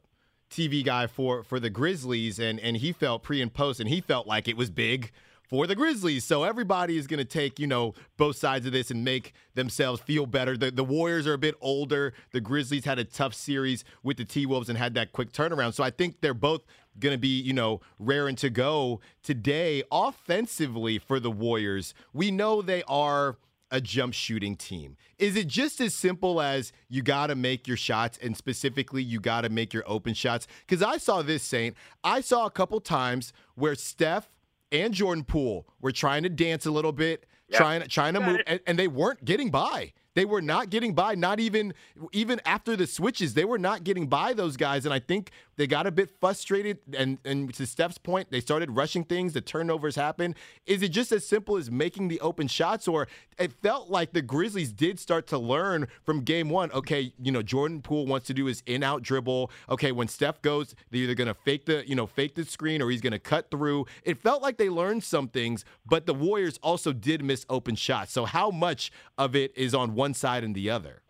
[0.50, 4.00] TV guy for for the Grizzlies, and and he felt pre and post, and he
[4.00, 5.10] felt like it was big
[5.48, 6.24] for the Grizzlies.
[6.24, 10.00] So everybody is going to take, you know, both sides of this and make themselves
[10.00, 10.56] feel better.
[10.56, 12.14] The, the Warriors are a bit older.
[12.32, 15.74] The Grizzlies had a tough series with the T Wolves and had that quick turnaround.
[15.74, 16.62] So I think they're both
[16.98, 19.82] going to be, you know, raring to go today.
[19.90, 23.38] Offensively for the Warriors, we know they are
[23.70, 24.96] a jump shooting team.
[25.18, 29.18] Is it just as simple as you got to make your shots and specifically you
[29.18, 30.46] got to make your open shots?
[30.66, 31.76] Because I saw this, Saint.
[32.04, 34.30] I saw a couple times where Steph
[34.70, 37.58] and Jordan Poole were trying to dance a little bit, yep.
[37.58, 39.92] trying trying to move, and, and, they weren't getting by.
[40.14, 41.74] They were not getting by, not even
[42.12, 43.34] even after the switches.
[43.34, 46.78] They were not getting by those guys, and I think they got a bit frustrated.
[46.96, 49.32] And and to Steph's point, they started rushing things.
[49.32, 50.36] The turnovers happened.
[50.64, 54.22] Is it just as simple as making the open shots, or it felt like the
[54.22, 56.70] Grizzlies did start to learn from game one?
[56.70, 59.50] Okay, you know Jordan Poole wants to do his in out dribble.
[59.68, 62.90] Okay, when Steph goes, they're either gonna fake the you know fake the screen or
[62.90, 63.86] he's gonna cut through.
[64.04, 68.12] It felt like they learned some things, but the Warriors also did miss open shots.
[68.12, 71.00] So how much of it is on one one side and the other.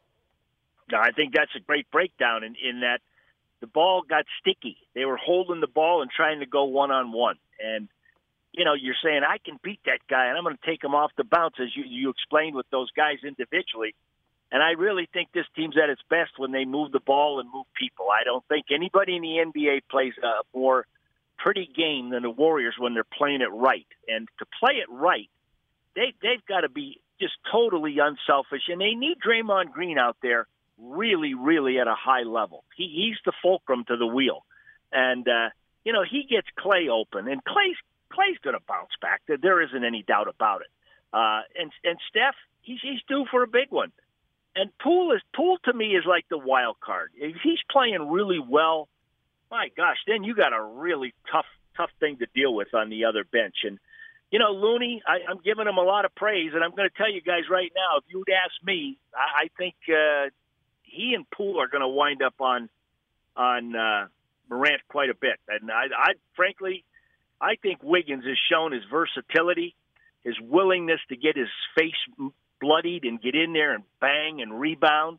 [0.95, 3.01] I think that's a great breakdown in, in that
[3.65, 4.77] the ball got sticky.
[4.95, 7.37] They were holding the ball and trying to go one on one.
[7.59, 7.89] And,
[8.53, 10.95] you know, you're saying, I can beat that guy and I'm going to take him
[10.95, 13.95] off the bounce, as you, you explained with those guys individually.
[14.53, 17.49] And I really think this team's at its best when they move the ball and
[17.51, 18.09] move people.
[18.11, 20.87] I don't think anybody in the NBA plays a more
[21.39, 23.87] pretty game than the Warriors when they're playing it right.
[24.09, 25.31] And to play it right,
[25.97, 30.47] they they've got to be just totally unselfish, and they need Draymond Green out there
[30.79, 32.65] really, really at a high level.
[32.77, 34.45] He, he's the fulcrum to the wheel,
[34.93, 35.51] and uh,
[35.85, 37.77] you know he gets Clay open, and Clay's
[38.13, 39.23] Clay's going to bounce back.
[39.27, 40.69] There, isn't any doubt about it.
[41.13, 43.93] Uh, and and Steph, he's he's due for a big one.
[44.57, 47.11] And Poole is Poole to me is like the wild card.
[47.17, 48.89] If he's playing really well,
[49.51, 53.05] my gosh, then you got a really tough tough thing to deal with on the
[53.05, 53.57] other bench.
[53.65, 53.79] And
[54.31, 56.97] you know, Looney, I, I'm giving him a lot of praise, and I'm going to
[56.97, 60.31] tell you guys right now, if you'd ask me, I, I think uh,
[60.95, 62.69] he and Poole are going to wind up on
[63.37, 64.07] on uh,
[64.49, 65.39] Morant quite a bit.
[65.49, 66.85] And I, I frankly,
[67.41, 69.75] I think Wiggins has shown his versatility,
[70.23, 72.31] his willingness to get his face
[72.61, 75.19] bloodied and get in there and bang and rebound.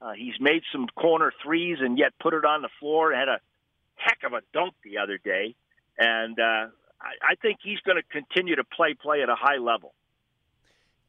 [0.00, 3.12] Uh, he's made some corner threes and yet put it on the floor.
[3.14, 3.38] Had a
[3.94, 5.54] heck of a dunk the other day,
[5.96, 6.66] and uh,
[7.00, 9.94] I, I think he's going to continue to play play at a high level.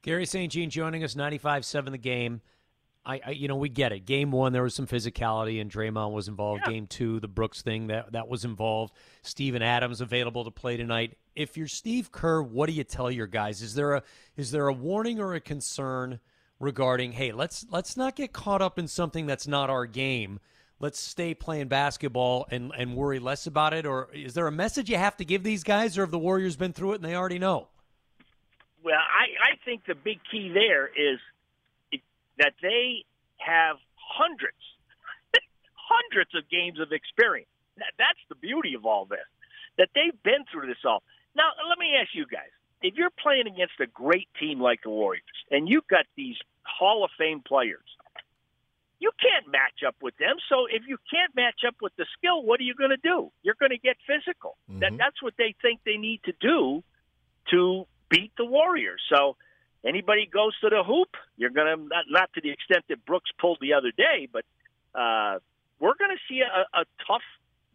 [0.03, 0.51] Garry St.
[0.51, 2.41] Jean joining us, 95-7 the game.
[3.05, 4.05] I, I, you know, we get it.
[4.05, 6.63] Game one, there was some physicality, and Draymond was involved.
[6.65, 6.73] Yeah.
[6.73, 8.93] Game two, the Brooks thing that that was involved.
[9.21, 11.17] Steven Adams available to play tonight.
[11.35, 13.61] If you're Steve Kerr, what do you tell your guys?
[13.61, 14.03] Is there a
[14.37, 16.19] is there a warning or a concern
[16.59, 17.11] regarding?
[17.11, 20.39] Hey, let's let's not get caught up in something that's not our game
[20.83, 23.85] let's stay playing basketball and, and worry less about it?
[23.85, 26.57] Or is there a message you have to give these guys, or have the Warriors
[26.57, 27.69] been through it and they already know?
[28.83, 31.19] Well, I, I think the big key there is
[32.43, 33.05] that they
[33.37, 34.59] have hundreds,
[35.73, 37.49] hundreds of games of experience.
[37.77, 39.25] That's the beauty of all this,
[39.77, 41.01] that they've been through this all.
[41.35, 42.51] Now, let me ask you guys
[42.81, 47.03] if you're playing against a great team like the Warriors and you've got these Hall
[47.03, 47.87] of Fame players
[49.03, 50.37] you can't match up with them.
[50.47, 53.33] So if you can't match up with the skill, what are you going to do?
[53.43, 54.55] You're going to get physical.
[54.71, 54.79] Mm-hmm.
[54.79, 56.83] That that's what they think they need to do
[57.51, 59.01] to beat the Warriors.
[59.11, 59.35] So
[59.85, 63.29] anybody goes to the hoop, you're going to not, not to the extent that Brooks
[63.39, 64.45] pulled the other day, but
[64.95, 65.39] uh,
[65.79, 67.23] we're going to see a, a tough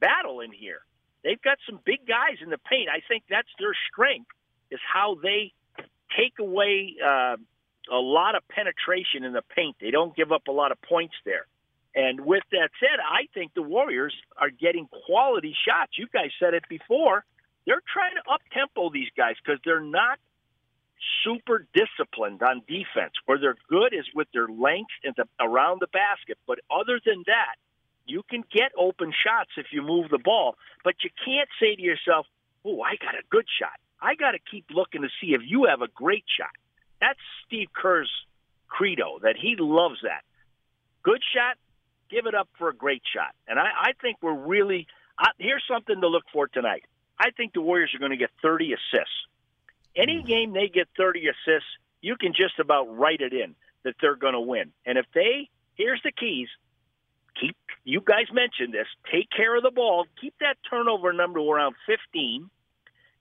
[0.00, 0.80] battle in here.
[1.24, 2.88] They've got some big guys in the paint.
[2.88, 4.30] I think that's their strength
[4.70, 5.52] is how they
[6.16, 7.36] take away uh,
[7.90, 9.76] a lot of penetration in the paint.
[9.80, 11.46] They don't give up a lot of points there.
[11.94, 15.92] And with that said, I think the Warriors are getting quality shots.
[15.98, 17.24] You guys said it before.
[17.66, 20.18] They're trying to up tempo these guys because they're not
[21.24, 23.12] super disciplined on defense.
[23.26, 26.38] Where they're good is with their length and the, around the basket.
[26.46, 27.56] But other than that,
[28.06, 30.56] you can get open shots if you move the ball.
[30.84, 32.26] But you can't say to yourself,
[32.64, 35.64] "Oh, I got a good shot." I got to keep looking to see if you
[35.64, 36.54] have a great shot.
[37.00, 38.10] That's Steve Kerr's
[38.68, 40.22] credo that he loves that.
[41.02, 41.56] Good shot,
[42.10, 43.34] give it up for a great shot.
[43.48, 44.86] And I, I think we're really
[45.18, 46.84] uh, here's something to look for tonight.
[47.18, 49.14] I think the Warriors are going to get 30 assists.
[49.98, 50.26] Any hmm.
[50.26, 51.68] game they get 30 assists,
[52.00, 54.72] you can just about write it in that they're going to win.
[54.86, 56.48] And if they, here's the keys.
[57.40, 58.86] Keep you guys mentioned this.
[59.12, 60.06] Take care of the ball.
[60.20, 62.50] Keep that turnover number around 15,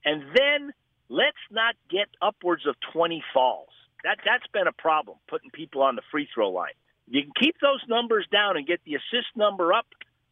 [0.04, 0.74] and then
[1.08, 3.70] let's not get upwards of 20 falls.
[4.04, 6.74] That that's been a problem putting people on the free throw line.
[7.08, 9.86] You can keep those numbers down and get the assist number up,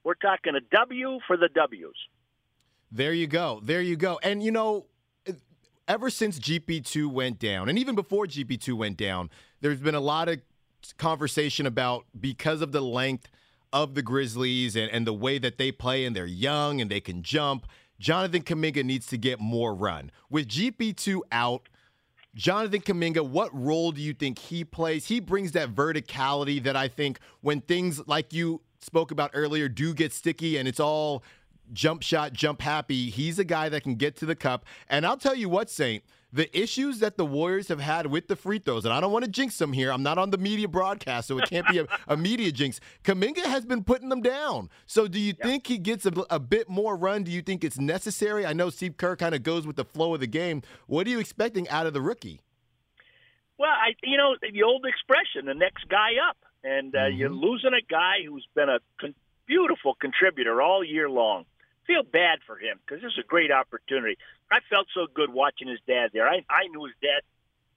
[0.04, 1.96] we're talking a W for the W's.
[2.91, 3.60] There you go.
[3.64, 4.20] There you go.
[4.24, 4.86] And you know,
[5.88, 9.30] ever since GP2 went down, and even before GP2 went down,
[9.62, 10.40] there's been a lot of
[10.98, 13.30] conversation about because of the length
[13.74, 17.02] of the Grizzlies and, and the way that they play, and they're young and they
[17.02, 17.68] can jump.
[18.00, 20.12] Jonathan Kuminga needs to get more run.
[20.30, 21.70] With GP2 out,
[22.36, 25.06] Jonathan Kuminga, what role do you think he plays?
[25.06, 29.94] He brings that verticality that I think when things like you spoke about earlier do
[29.94, 31.24] get sticky and it's all
[31.74, 33.09] jump shot, jump happy.
[33.09, 34.66] He's a guy that can get to the cup.
[34.89, 36.03] And I'll tell you what, Saint,
[36.36, 39.24] the issues that the Warriors have had with the free throws, and I don't want
[39.24, 39.89] to jinx them here.
[39.89, 42.82] I'm not on the media broadcast, so it can't be a, a media jinx.
[43.05, 44.70] Kuminga has been putting them down.
[44.86, 47.24] So do you think he gets a, a, bit more run?
[47.24, 48.45] Do you think it's necessary?
[48.45, 50.61] I know Steve Kerr kind of goes with the flow of the game.
[50.88, 52.41] What are you expecting out of the rookie?
[53.57, 57.18] Well, I you know the old expression, the next guy up, and uh, mm-hmm.
[57.18, 59.16] you're losing a guy who's been a con-
[59.47, 61.45] beautiful contributor all year long
[61.88, 64.18] feel bad for him because this is a great opportunity.
[64.52, 66.28] I felt so good watching his dad there.
[66.28, 67.22] I I knew his dad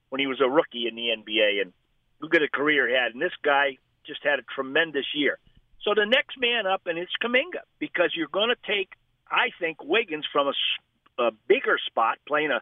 [0.09, 1.73] when he was a rookie in the NBA, and
[2.21, 3.13] look at a career he had.
[3.13, 5.37] And this guy just had a tremendous year.
[5.83, 8.89] So the next man up, and it's Kuminga because you're going to take,
[9.29, 12.61] I think, Wiggins from a, a bigger spot, playing a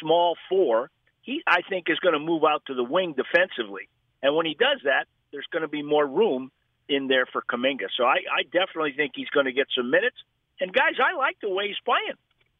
[0.00, 0.90] small four.
[1.22, 3.88] He, I think, is going to move out to the wing defensively,
[4.22, 6.50] and when he does that, there's going to be more room
[6.88, 7.88] in there for Kuminga.
[7.96, 10.16] So I, I definitely think he's going to get some minutes.
[10.60, 12.18] And guys, I like the way he's playing.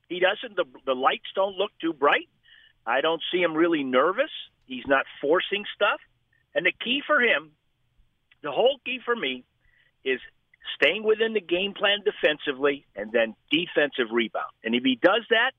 [0.09, 0.57] He doesn't.
[0.57, 2.29] The the lights don't look too bright.
[2.87, 4.31] I don't see him really nervous.
[4.67, 6.01] He's not forcing stuff.
[6.55, 7.53] And the key for him,
[8.43, 9.45] the whole key for me,
[10.05, 10.21] is
[10.75, 14.53] staying within the game plan defensively and then defensive rebound.
[14.65, 15.53] And if he does that,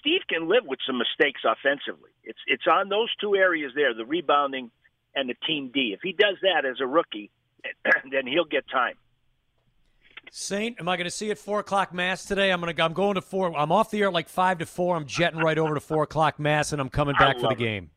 [0.00, 2.10] Steve can live with some mistakes offensively.
[2.24, 4.70] It's it's on those two areas there, the rebounding
[5.14, 5.92] and the team D.
[5.94, 7.30] If he does that as a rookie,
[8.10, 8.94] then he'll get time.
[10.30, 12.50] Saint, am I going to see at four o'clock mass today?
[12.52, 12.82] I'm going to.
[12.82, 13.56] I'm going to four.
[13.56, 14.96] I'm off the air at like five to four.
[14.96, 17.58] I'm jetting right over to four o'clock mass, and I'm coming back for the it.
[17.58, 17.90] game.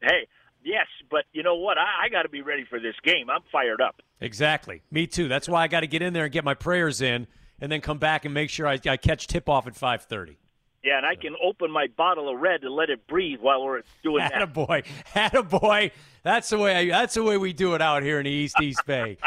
[0.00, 0.28] Hey,
[0.64, 1.78] yes, but you know what?
[1.78, 3.30] I, I got to be ready for this game.
[3.30, 4.02] I'm fired up.
[4.20, 4.82] Exactly.
[4.90, 5.28] Me too.
[5.28, 7.26] That's why I got to get in there and get my prayers in,
[7.60, 10.38] and then come back and make sure I, I catch tip off at five thirty.
[10.86, 13.82] Yeah, and I can open my bottle of red and let it breathe while we're
[14.04, 14.54] doing that.
[14.54, 14.84] boy,
[15.50, 15.90] boy.
[16.22, 16.76] That's the way.
[16.76, 19.18] I, that's the way we do it out here in the East East Bay.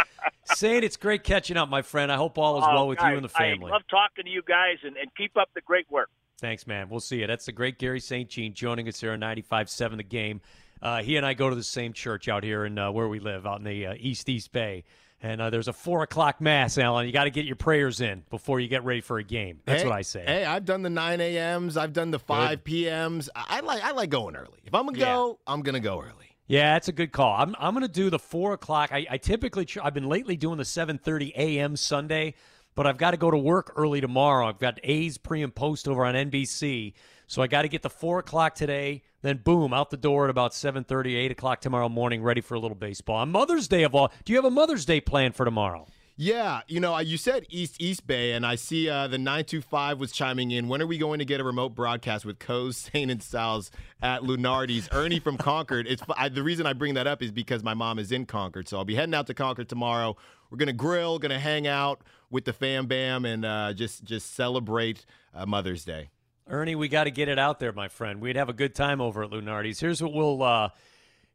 [0.45, 2.13] Saint, it's great catching up, my friend.
[2.13, 3.69] I hope all is Oh, well with guys, you and the family.
[3.69, 6.09] I love talking to you guys, and, and keep up the great work.
[6.39, 6.87] Thanks, man.
[6.87, 7.27] We'll see you.
[7.27, 8.29] That's the great Garry St.
[8.29, 10.39] Jean joining us here on 95.7 The Game.
[10.81, 13.19] Uh, he and I go to the same church out here in uh, where we
[13.19, 14.85] live, out in the uh, East East Bay.
[15.21, 17.05] And uh, there's a 4 o'clock Mass, Alan.
[17.05, 19.59] You got to get your prayers in before you get ready for a game.
[19.65, 20.23] That's Hey, what I say.
[20.25, 21.75] Hey, I've done the 9 a.m.s.
[21.75, 23.29] I've done the 5 p.m.s.
[23.35, 24.59] I, I like I like going early.
[24.65, 26.37] If I'm gonna go, I'm gonna go early.
[26.47, 27.35] Yeah, that's a good call.
[27.39, 28.91] I'm, I'm going to do the 4 o'clock.
[28.91, 31.75] I, I typically, I've been lately doing the 7.30 a.m.
[31.75, 32.33] Sunday,
[32.73, 34.47] but I've got to go to work early tomorrow.
[34.47, 36.93] I've got A's pre and post over on NBC.
[37.29, 40.31] So I got to get the 4 o'clock today, then boom, out the door at
[40.31, 43.17] about 7.30, 8 o'clock tomorrow morning, ready for a little baseball.
[43.17, 45.85] On Mother's Day of all, do you have a Mother's Day plan for tomorrow?
[46.17, 50.11] Yeah, you know, you said East East Bay, and I see uh, the 925 was
[50.11, 50.67] chiming in.
[50.67, 53.69] When are we going to get a remote broadcast with Coz, Saint, and Sal's
[54.01, 54.89] at Lunardi's?
[54.91, 55.85] Ernie from Concord.
[55.87, 58.67] It's I, the reason I bring that up is because my mom is in Concord,
[58.67, 60.17] so I'll be heading out to Concord tomorrow.
[60.49, 62.01] We're gonna grill, gonna hang out
[62.31, 65.05] with the fam bam, and uh, just just celebrate
[65.35, 66.09] uh, Mother's Day.
[66.49, 68.21] Ernie, we got to get it out there, my friend.
[68.21, 69.79] We'd have a good time over at Lunardi's.
[69.79, 70.41] Here's what we'll.
[70.41, 70.69] Uh,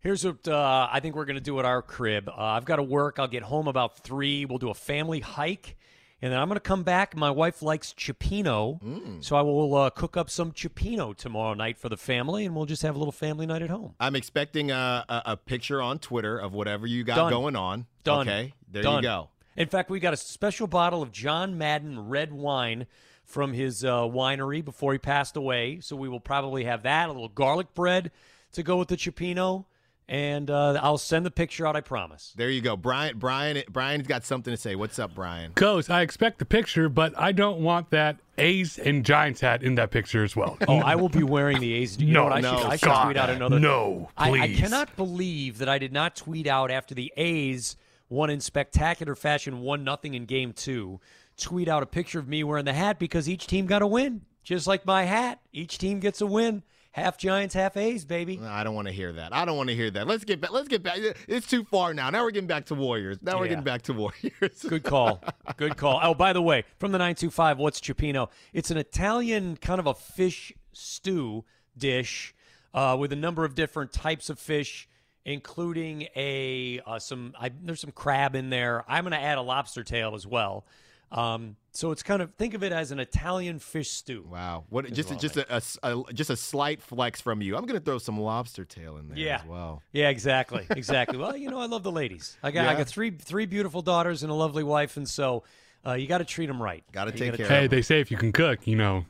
[0.01, 2.29] here's what uh, I think we're going to do at our crib.
[2.29, 3.19] Uh, I've got to work.
[3.19, 4.45] I'll get home about three.
[4.45, 5.77] We'll do a family hike
[6.21, 7.15] And then I'm going to come back.
[7.17, 9.23] My wife likes cioppino, Mm.
[9.25, 12.67] so I will uh, cook up some cioppino tomorrow night for the family, and we'll
[12.67, 13.95] just have a little family night at home.
[14.01, 17.31] I'm expecting a, a, a picture on Twitter of whatever you got Done.
[17.31, 17.87] going on.
[18.05, 18.29] Done.
[18.29, 18.97] Okay, there Done.
[18.97, 19.29] you go.
[19.57, 22.87] In fact, we got a special bottle of John Madden red wine
[23.35, 25.81] from his uh, winery before he passed away.
[25.81, 28.13] So we will probably have that, a little garlic bread
[28.53, 29.65] to go with the cioppino,
[30.09, 31.75] and uh, I'll send the picture out.
[31.75, 32.33] I promise.
[32.37, 33.19] There you go, Brian.
[33.19, 33.61] Brian.
[33.69, 34.77] Brian's got something to say.
[34.77, 35.53] What's up, Brian?
[35.55, 39.75] Coach, I expect the picture, but I don't want that A's and Giants hat in
[39.75, 40.57] that picture as well.
[40.69, 41.99] Oh, I will be wearing the A's.
[42.01, 42.33] You No, know what?
[42.35, 43.59] I no, should, I should God, tweet out another.
[43.59, 47.77] no, I, I cannot believe that I did not tweet out after the A's
[48.09, 51.01] won in spectacular fashion, one nothing in Game Two.
[51.37, 54.23] Tweet out a picture of me wearing the hat because each team got a win,
[54.45, 55.41] just like my hat.
[55.53, 56.63] Each team gets a win.
[56.93, 58.39] Half Giants, half A's, baby.
[58.41, 59.35] I don't want to hear that.
[59.35, 60.07] I don't want to hear that.
[60.07, 60.53] Let's get back.
[60.53, 60.99] Let's get back.
[61.27, 62.09] It's too far now.
[62.11, 63.19] Now we're getting back to Warriors.
[63.21, 63.49] Now we're Yeah.
[63.49, 64.63] getting back to Warriors.
[64.69, 65.21] Good call.
[65.57, 65.99] Good call.
[66.01, 68.29] Oh, by the way, from the 925, what's Cioppino?
[68.53, 71.45] It's an Italian kind of a fish stew
[71.77, 72.33] dish
[72.75, 74.89] uh, with a number of different types of fish,
[75.25, 77.35] including a uh, some.
[77.41, 78.85] I, there's some crab in there.
[78.87, 80.65] I'm going to add a lobster tail as well.
[81.13, 84.27] Um, so it's kind of think of it as an Italian fish stew.
[84.31, 84.65] Wow.
[84.69, 84.87] What?
[84.87, 87.57] Is Just what I just a, just a slight flex from you.
[87.57, 89.37] I'm gonna throw some lobster tail in there Yeah.
[89.43, 89.83] as well.
[89.93, 91.19] Yeah, exactly, exactly.
[91.19, 92.37] well, you know, I love the ladies.
[92.43, 95.45] I got I got three three beautiful daughters and a lovely wife, and so
[95.87, 96.83] uh, you got to treat them right.
[96.93, 99.05] Got to take gotta care Hey, of they say if you can cook, you know,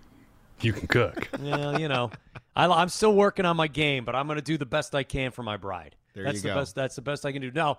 [0.61, 1.29] you can cook.
[1.41, 2.11] Well, you know,
[2.57, 5.03] I, I'm still working on my game, but I'm going to do the best I
[5.05, 5.95] can for my bride.
[6.15, 6.55] There that's you the go.
[6.57, 6.75] best.
[6.75, 7.51] That's the best I can do.
[7.51, 7.79] Now,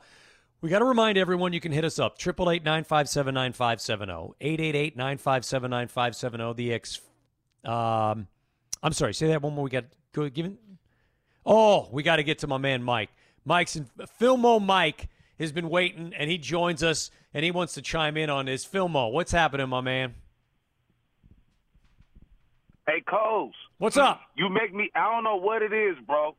[0.62, 3.34] we got to remind everyone you can hit us up triple eight nine five seven
[3.34, 6.53] nine five seven zero eight eight eight nine five seven nine five seven zero.
[6.53, 7.01] The ex.
[7.64, 8.28] Um,
[8.82, 9.14] I'm sorry.
[9.14, 9.64] Say that one more.
[9.64, 10.58] We got go given.
[11.45, 13.10] Oh, we got to get to my man Mike.
[13.45, 13.88] Mike's in
[14.18, 14.60] Fillmore.
[14.60, 18.45] Mike has been waiting, and he joins us, and he wants to chime in on
[18.45, 18.66] this.
[18.66, 20.16] Fillmore, what's happening, my man?
[22.88, 23.51] Hey, Coz.
[23.78, 24.22] What's up?
[24.36, 26.36] You make me, I don't know what it is, bro.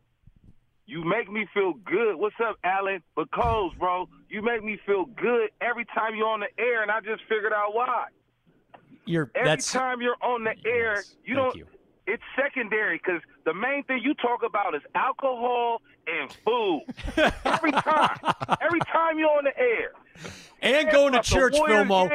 [0.87, 2.15] You make me feel good.
[2.15, 3.03] What's up, Alan?
[3.17, 6.91] But Coz, bro, you make me feel good every time you're on the air, and
[6.93, 8.07] I just figured out why.
[9.05, 11.57] You're Every time you're on the air, you Thank don't.
[11.57, 11.67] you.
[12.07, 16.83] It's secondary because the main thing you talk about is alcohol and food.
[17.45, 18.19] every time,
[18.61, 19.91] every time you're on the air,
[20.63, 22.09] and going to church, Fillmore.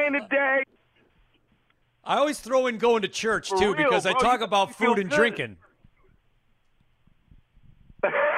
[2.04, 4.80] I always throw in going to church For too real, because I talk about make
[4.80, 5.16] me feel food and good.
[5.16, 5.56] drinking.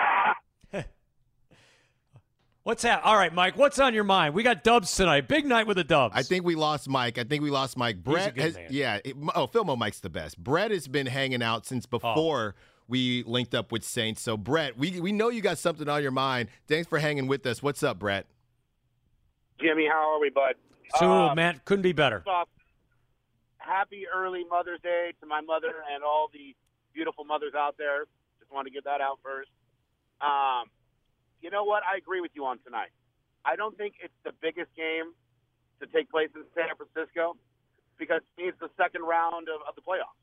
[2.64, 3.02] What's that?
[3.04, 3.58] All right, Mike.
[3.58, 4.34] What's on your mind?
[4.34, 5.28] We got Dubs tonight.
[5.28, 6.14] Big night with the Dubs.
[6.16, 7.18] I think we lost Mike.
[7.18, 7.96] I think we lost Mike.
[7.96, 8.66] a Brett good has, man.
[8.70, 8.98] yeah.
[9.04, 10.38] it- oh, Fillmore Mike's the best.
[10.42, 12.54] Brett has been hanging out since before
[12.88, 14.22] we linked up with Saints.
[14.22, 16.48] So, Brett, we we know you got something on your mind.
[16.66, 17.62] Thanks for hanging with us.
[17.62, 18.24] What's up, Brett?
[19.60, 20.54] Jimmy, how are we, bud?
[20.98, 22.22] so, Uh, man, couldn't be better.
[22.26, 22.48] Off,
[23.58, 26.56] happy early Mother's Day to my mother and all the
[26.94, 28.04] beautiful mothers out there.
[28.40, 29.50] Just want to get that out first.
[30.22, 30.70] Um,
[31.44, 31.82] you know what?
[31.84, 32.88] I agree with you on tonight.
[33.44, 35.12] I don't think it's the biggest game
[35.80, 37.36] to take place in San Francisco
[37.98, 40.16] because it's the second round of, of the playoffs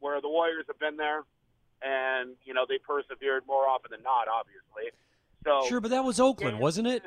[0.00, 1.24] where the Warriors have been there
[1.80, 4.92] and, you know, they persevered more often than not, obviously.
[5.42, 6.62] So Sure, but that was Oakland, Yeah.
[6.62, 7.02] wasn't it?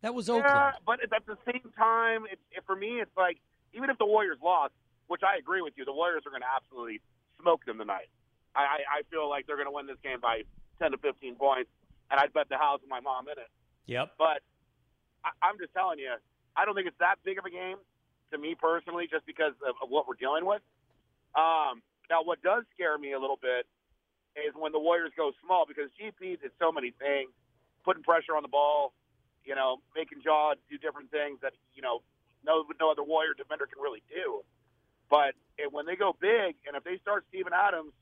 [0.00, 0.74] That was Yeah, Oakland.
[0.86, 3.36] but at the same time, it, it, for me, it's like
[3.74, 4.72] even if the Warriors lost,
[5.08, 7.02] which I agree with you, the Warriors are going to absolutely
[7.42, 8.08] smoke them tonight.
[8.56, 10.42] I, I, I feel like they're going to win this game by
[10.80, 11.68] 10 to 15 points,
[12.10, 13.50] and I'd bet the house with my mom in it.
[13.86, 14.14] Yep.
[14.18, 14.42] But
[15.24, 16.12] I, I'm just telling you,
[16.56, 17.76] I don't think it's that big of a game
[18.32, 20.60] to me personally, just because of, of what we're dealing with.
[21.36, 21.80] Um,
[22.10, 23.64] now, what does scare me a little bit
[24.36, 27.30] is when the Warriors go small because GP did so many things,
[27.84, 28.92] putting pressure on the ball,
[29.44, 32.02] you know, making Ja do different things that you know
[32.44, 34.44] no no other Warrior defender can really do.
[35.08, 37.92] But it, when they go big, and if they start Steven Adams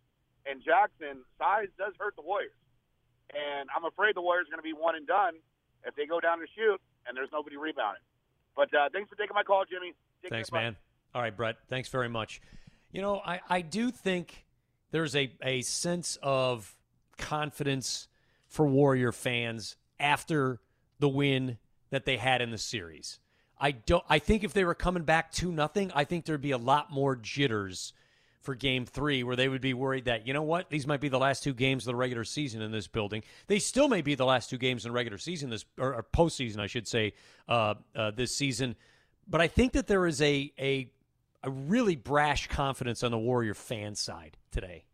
[0.44, 2.58] and Jackson, size does hurt the Warriors.
[3.34, 5.34] And I'm afraid the Warriors are going to be one and done
[5.84, 8.02] if they go down to shoot and there's nobody rebounding.
[8.54, 9.94] But uh, thanks for taking my call, Jimmy.
[10.22, 10.76] Take Thanks, man.
[11.14, 11.56] All right, Brett.
[11.68, 12.40] Thanks very much.
[12.90, 14.46] You know, I, I do think
[14.90, 16.74] there's a, a sense of
[17.18, 18.08] confidence
[18.46, 20.60] for Warrior fans after
[20.98, 21.58] the win
[21.90, 23.18] that they had in the series.
[23.58, 26.50] I don't I think if they were coming back two nothing, I think there'd be
[26.50, 27.92] a lot more jitters
[28.46, 31.08] for game three where they would be worried that, you know what, these might be
[31.08, 33.22] the last two games of the regular season in this building.
[33.48, 36.60] They still may be the last two games in regular season this or, or postseason,
[36.60, 37.12] I should say,
[37.48, 38.76] uh, uh, this season.
[39.28, 40.90] But I think that there is a a
[41.42, 44.84] a really brash confidence on the Warrior fan side today.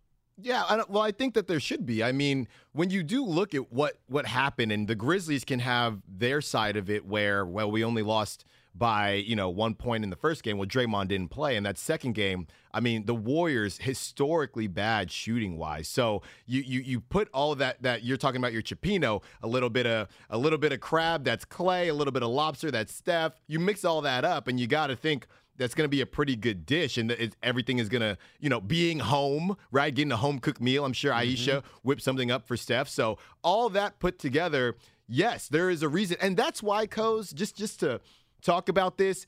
[0.40, 2.03] Yeah, I well, I think that there should be.
[2.03, 6.00] I mean, when you do look at what what happened, and the Grizzlies can have
[6.09, 8.44] their side of it, where well, we only lost
[8.75, 10.59] by, you know, one point in the first game.
[10.59, 11.57] Well, Draymond didn't play.
[11.57, 15.89] In that second game, I mean, the Warriors historically bad shooting wise.
[15.89, 19.47] So you you you put all of that that you're talking about your cioppino, a
[19.47, 22.70] little bit of a little bit of crab, that's Clay, a little bit of lobster,
[22.70, 23.35] that's Steph.
[23.47, 25.27] You mix all that up and you got to think
[25.59, 28.49] that's going to be a pretty good dish, and it, everything is going to, you
[28.49, 29.95] know, being home, right?
[29.95, 30.85] Getting a home cooked meal.
[30.85, 31.79] I'm sure Ayesha mm-hmm.
[31.83, 32.89] whipped something up for Steph.
[32.89, 37.55] So all that put together, yes, there is a reason, and that's why, Coz, just
[37.55, 38.01] just to
[38.43, 39.26] talk about this.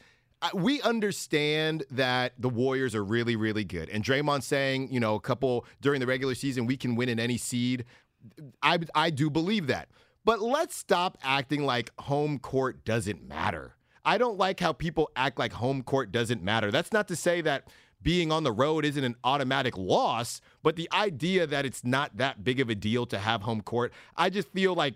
[0.53, 3.89] We understand that the Warriors are really, really good.
[3.89, 7.19] And Draymond saying, you know, a couple during the regular season, we can win in
[7.19, 7.87] any seed.
[8.62, 9.89] I, I do believe that.
[10.25, 13.77] But let's stop acting like home court doesn't matter.
[14.05, 16.71] I don't like how people act like home court doesn't matter.
[16.71, 17.69] That's not to say that
[18.03, 22.45] being on the road isn't an automatic loss, but the idea that it's not that
[22.45, 24.95] big of a deal to have home court, I just feel like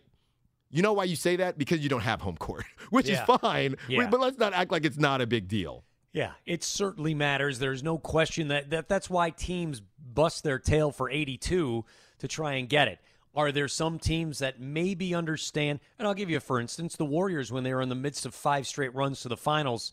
[0.71, 1.59] you know why you say that?
[1.59, 3.23] Because you don't have home court, which yeah.
[3.23, 3.77] is fine.
[3.89, 4.09] Yeah.
[4.09, 5.85] But let's not act like it's not a big deal.
[6.12, 7.59] Yeah, it certainly matters.
[7.59, 9.83] There's no question that, that that's why teams
[10.14, 11.85] bust their tail for 82
[12.19, 12.99] to try and get it.
[13.35, 15.81] Are there some teams that maybe understand?
[15.99, 18.35] And I'll give you, for instance, the Warriors, when they were in the midst of
[18.35, 19.93] five straight runs to the finals,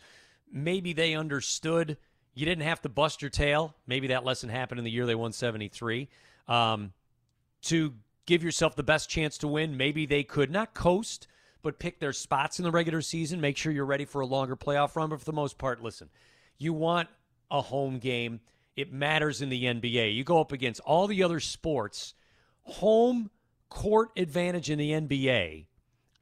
[0.52, 1.98] maybe they understood
[2.34, 3.76] you didn't have to bust your tail.
[3.86, 6.10] Maybe that lesson happened in the year they won 73.
[6.48, 6.94] Um,
[7.64, 7.94] to
[8.26, 9.78] give yourself the best chance to win.
[9.78, 11.28] Maybe they could not coast,
[11.62, 13.42] but pick their spots in the regular season.
[13.42, 15.10] Make sure you're ready for a longer playoff run.
[15.10, 16.10] But for the most part, listen,
[16.58, 17.10] you want
[17.52, 18.42] a home game.
[18.76, 20.16] It matters in the NBA.
[20.16, 22.14] You go up against all the other sports.
[22.64, 23.30] Home
[23.70, 25.66] court advantage in the NBA,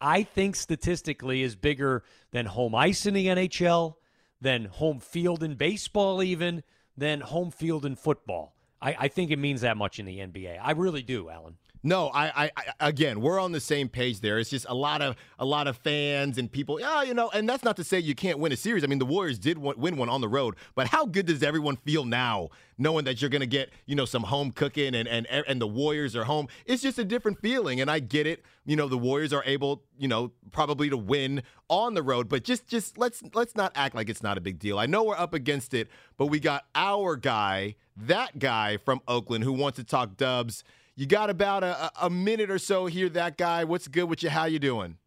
[0.01, 3.95] I think statistically, is bigger than home ice in the NHL,
[4.41, 6.64] than home field in baseball, even,
[6.97, 8.56] than home field in football.
[8.82, 10.60] I, I think it means that much in the NBA.
[10.62, 11.58] I really do, Alan.
[11.86, 14.40] No, I, I, I, again, we're on the same page there.
[14.40, 16.80] It's just a lot of a lot of fans and people.
[16.80, 18.86] Yeah, you know, and that's not to say you can't win a series.
[18.86, 21.76] I mean, the Warriors did win one on the road, but how good does everyone
[21.76, 25.28] feel now, knowing that you're going to get you know some home cooking and and
[25.30, 26.48] and the Warriors are home?
[26.66, 28.46] It's just a different feeling, and I get it.
[28.66, 32.46] You know, the Warriors are able, you know, probably to win on the road, but
[32.46, 34.80] just just let's let's not act like it's not a big deal.
[34.80, 39.44] I know we're up against it, but we got our guy, that guy from Oakland,
[39.44, 40.64] who wants to talk Dubs.
[40.96, 43.64] You got about a, a minute or so here, that guy.
[43.64, 44.30] What's good with you?
[44.30, 44.98] How you doing?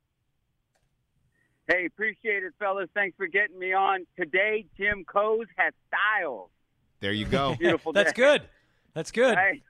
[1.68, 2.88] Hey, appreciate it, fellas.
[2.94, 4.06] Thanks for getting me on.
[4.18, 6.50] Today, Jim Coz has Stiles.
[7.00, 7.54] There you go.
[7.58, 8.22] Beautiful That's day.
[8.22, 8.42] good.
[8.94, 9.36] That's good.
[9.36, 9.62] Right?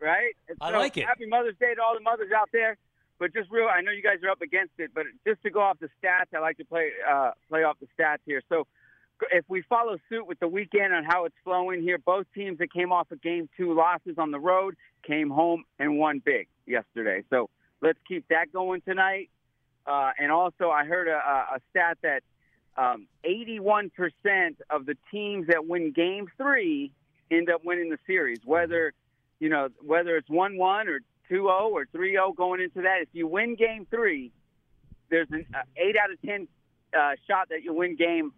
[0.00, 0.34] Right?
[0.60, 1.04] I like it.
[1.04, 2.78] Happy Mother's Day to all the mothers out there.
[3.18, 5.60] But just real, I know you guys are up against it, but just to go
[5.60, 8.40] off the stats, I like to play uh, play off the stats here.
[8.48, 8.66] So
[9.32, 12.72] if we follow suit with the weekend on how it's flowing here, both teams that
[12.72, 17.24] came off of game two losses on the road came home and won big yesterday.
[17.30, 17.50] So
[17.80, 19.30] let's keep that going tonight.
[19.86, 22.22] Uh, and also, I heard a, a stat that
[22.76, 23.90] um, 81%
[24.70, 26.92] of the teams that win game three
[27.30, 28.92] end up winning the series, whether
[29.38, 31.00] you know whether it's one one or
[31.30, 32.98] 2-0 or 3-0 going into that.
[33.02, 34.32] If you win game three,
[35.10, 36.48] there's an uh, eight out of ten
[36.96, 38.32] uh, shot that you win game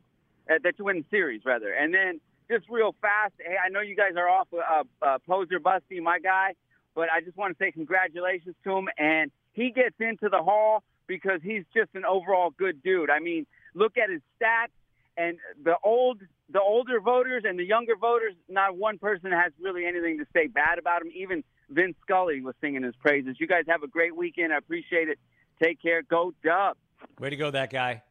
[0.51, 1.73] uh, that you win the series rather.
[1.73, 2.21] And then
[2.51, 6.19] just real fast, hey, I know you guys are off uh, uh, Posey Busty, my
[6.19, 6.55] guy,
[6.95, 8.89] but I just want to say congratulations to him.
[8.99, 13.11] And he gets into the hall because he's just an overall good dude.
[13.11, 14.73] I mean, look at his stats
[15.17, 16.21] and the old
[16.51, 20.47] the older voters and the younger voters, not one person has really anything to say
[20.49, 21.11] bad about him.
[21.15, 23.37] Even Vince Scully was singing his praises.
[23.39, 24.53] You guys have a great weekend.
[24.53, 25.19] I appreciate it.
[25.63, 26.03] Take care.
[26.03, 26.77] Go Dub.
[27.19, 28.03] Way to go, that guy.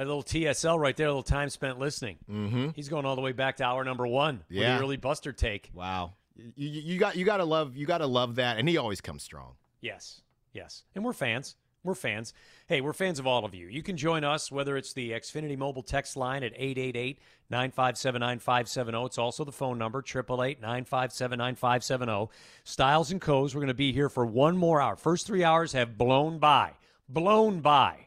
[0.00, 2.16] That little TSL right there, a little time spent listening.
[2.26, 2.68] Mm-hmm.
[2.74, 4.42] He's going all the way back to hour number one.
[4.48, 5.70] Yeah, early Buster take.
[5.74, 8.78] Wow, you, you got you got to love you got to love that, and he
[8.78, 9.56] always comes strong.
[9.82, 10.22] Yes,
[10.54, 11.54] yes, and we're fans.
[11.84, 12.32] We're fans.
[12.66, 13.66] Hey, we're fans of all of you.
[13.66, 17.18] You can join us, whether it's the Xfinity mobile text line at 888
[17.50, 19.04] 957 9570.
[19.04, 22.30] It's also the phone number, 888 957 9570.
[22.64, 24.96] Stiles and Coz, we're going to be here for one more hour.
[24.96, 26.72] First three hours have blown by.
[27.06, 28.06] Blown by.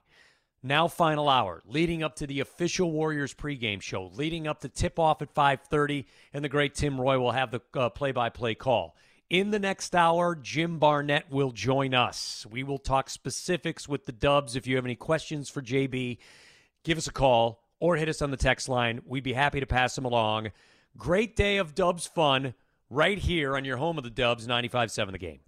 [0.66, 5.22] Now final hour, leading up to the official Warriors pregame show, leading up to tip-off
[5.22, 8.95] at 5.30, and the great Tim Roye will have the uh, play-by-play call.
[9.30, 12.45] In the next hour, Jim Barnett will join us.
[12.49, 14.55] We will talk specifics with the Dubs.
[14.55, 16.18] If you have any questions for JB,
[16.86, 19.01] give us a call or hit us on the text line.
[19.05, 20.51] We'd be happy to pass them along.
[20.97, 22.53] Great day of Dubs fun
[22.89, 25.39] right here on your home of the Dubs, 95.7 The Game.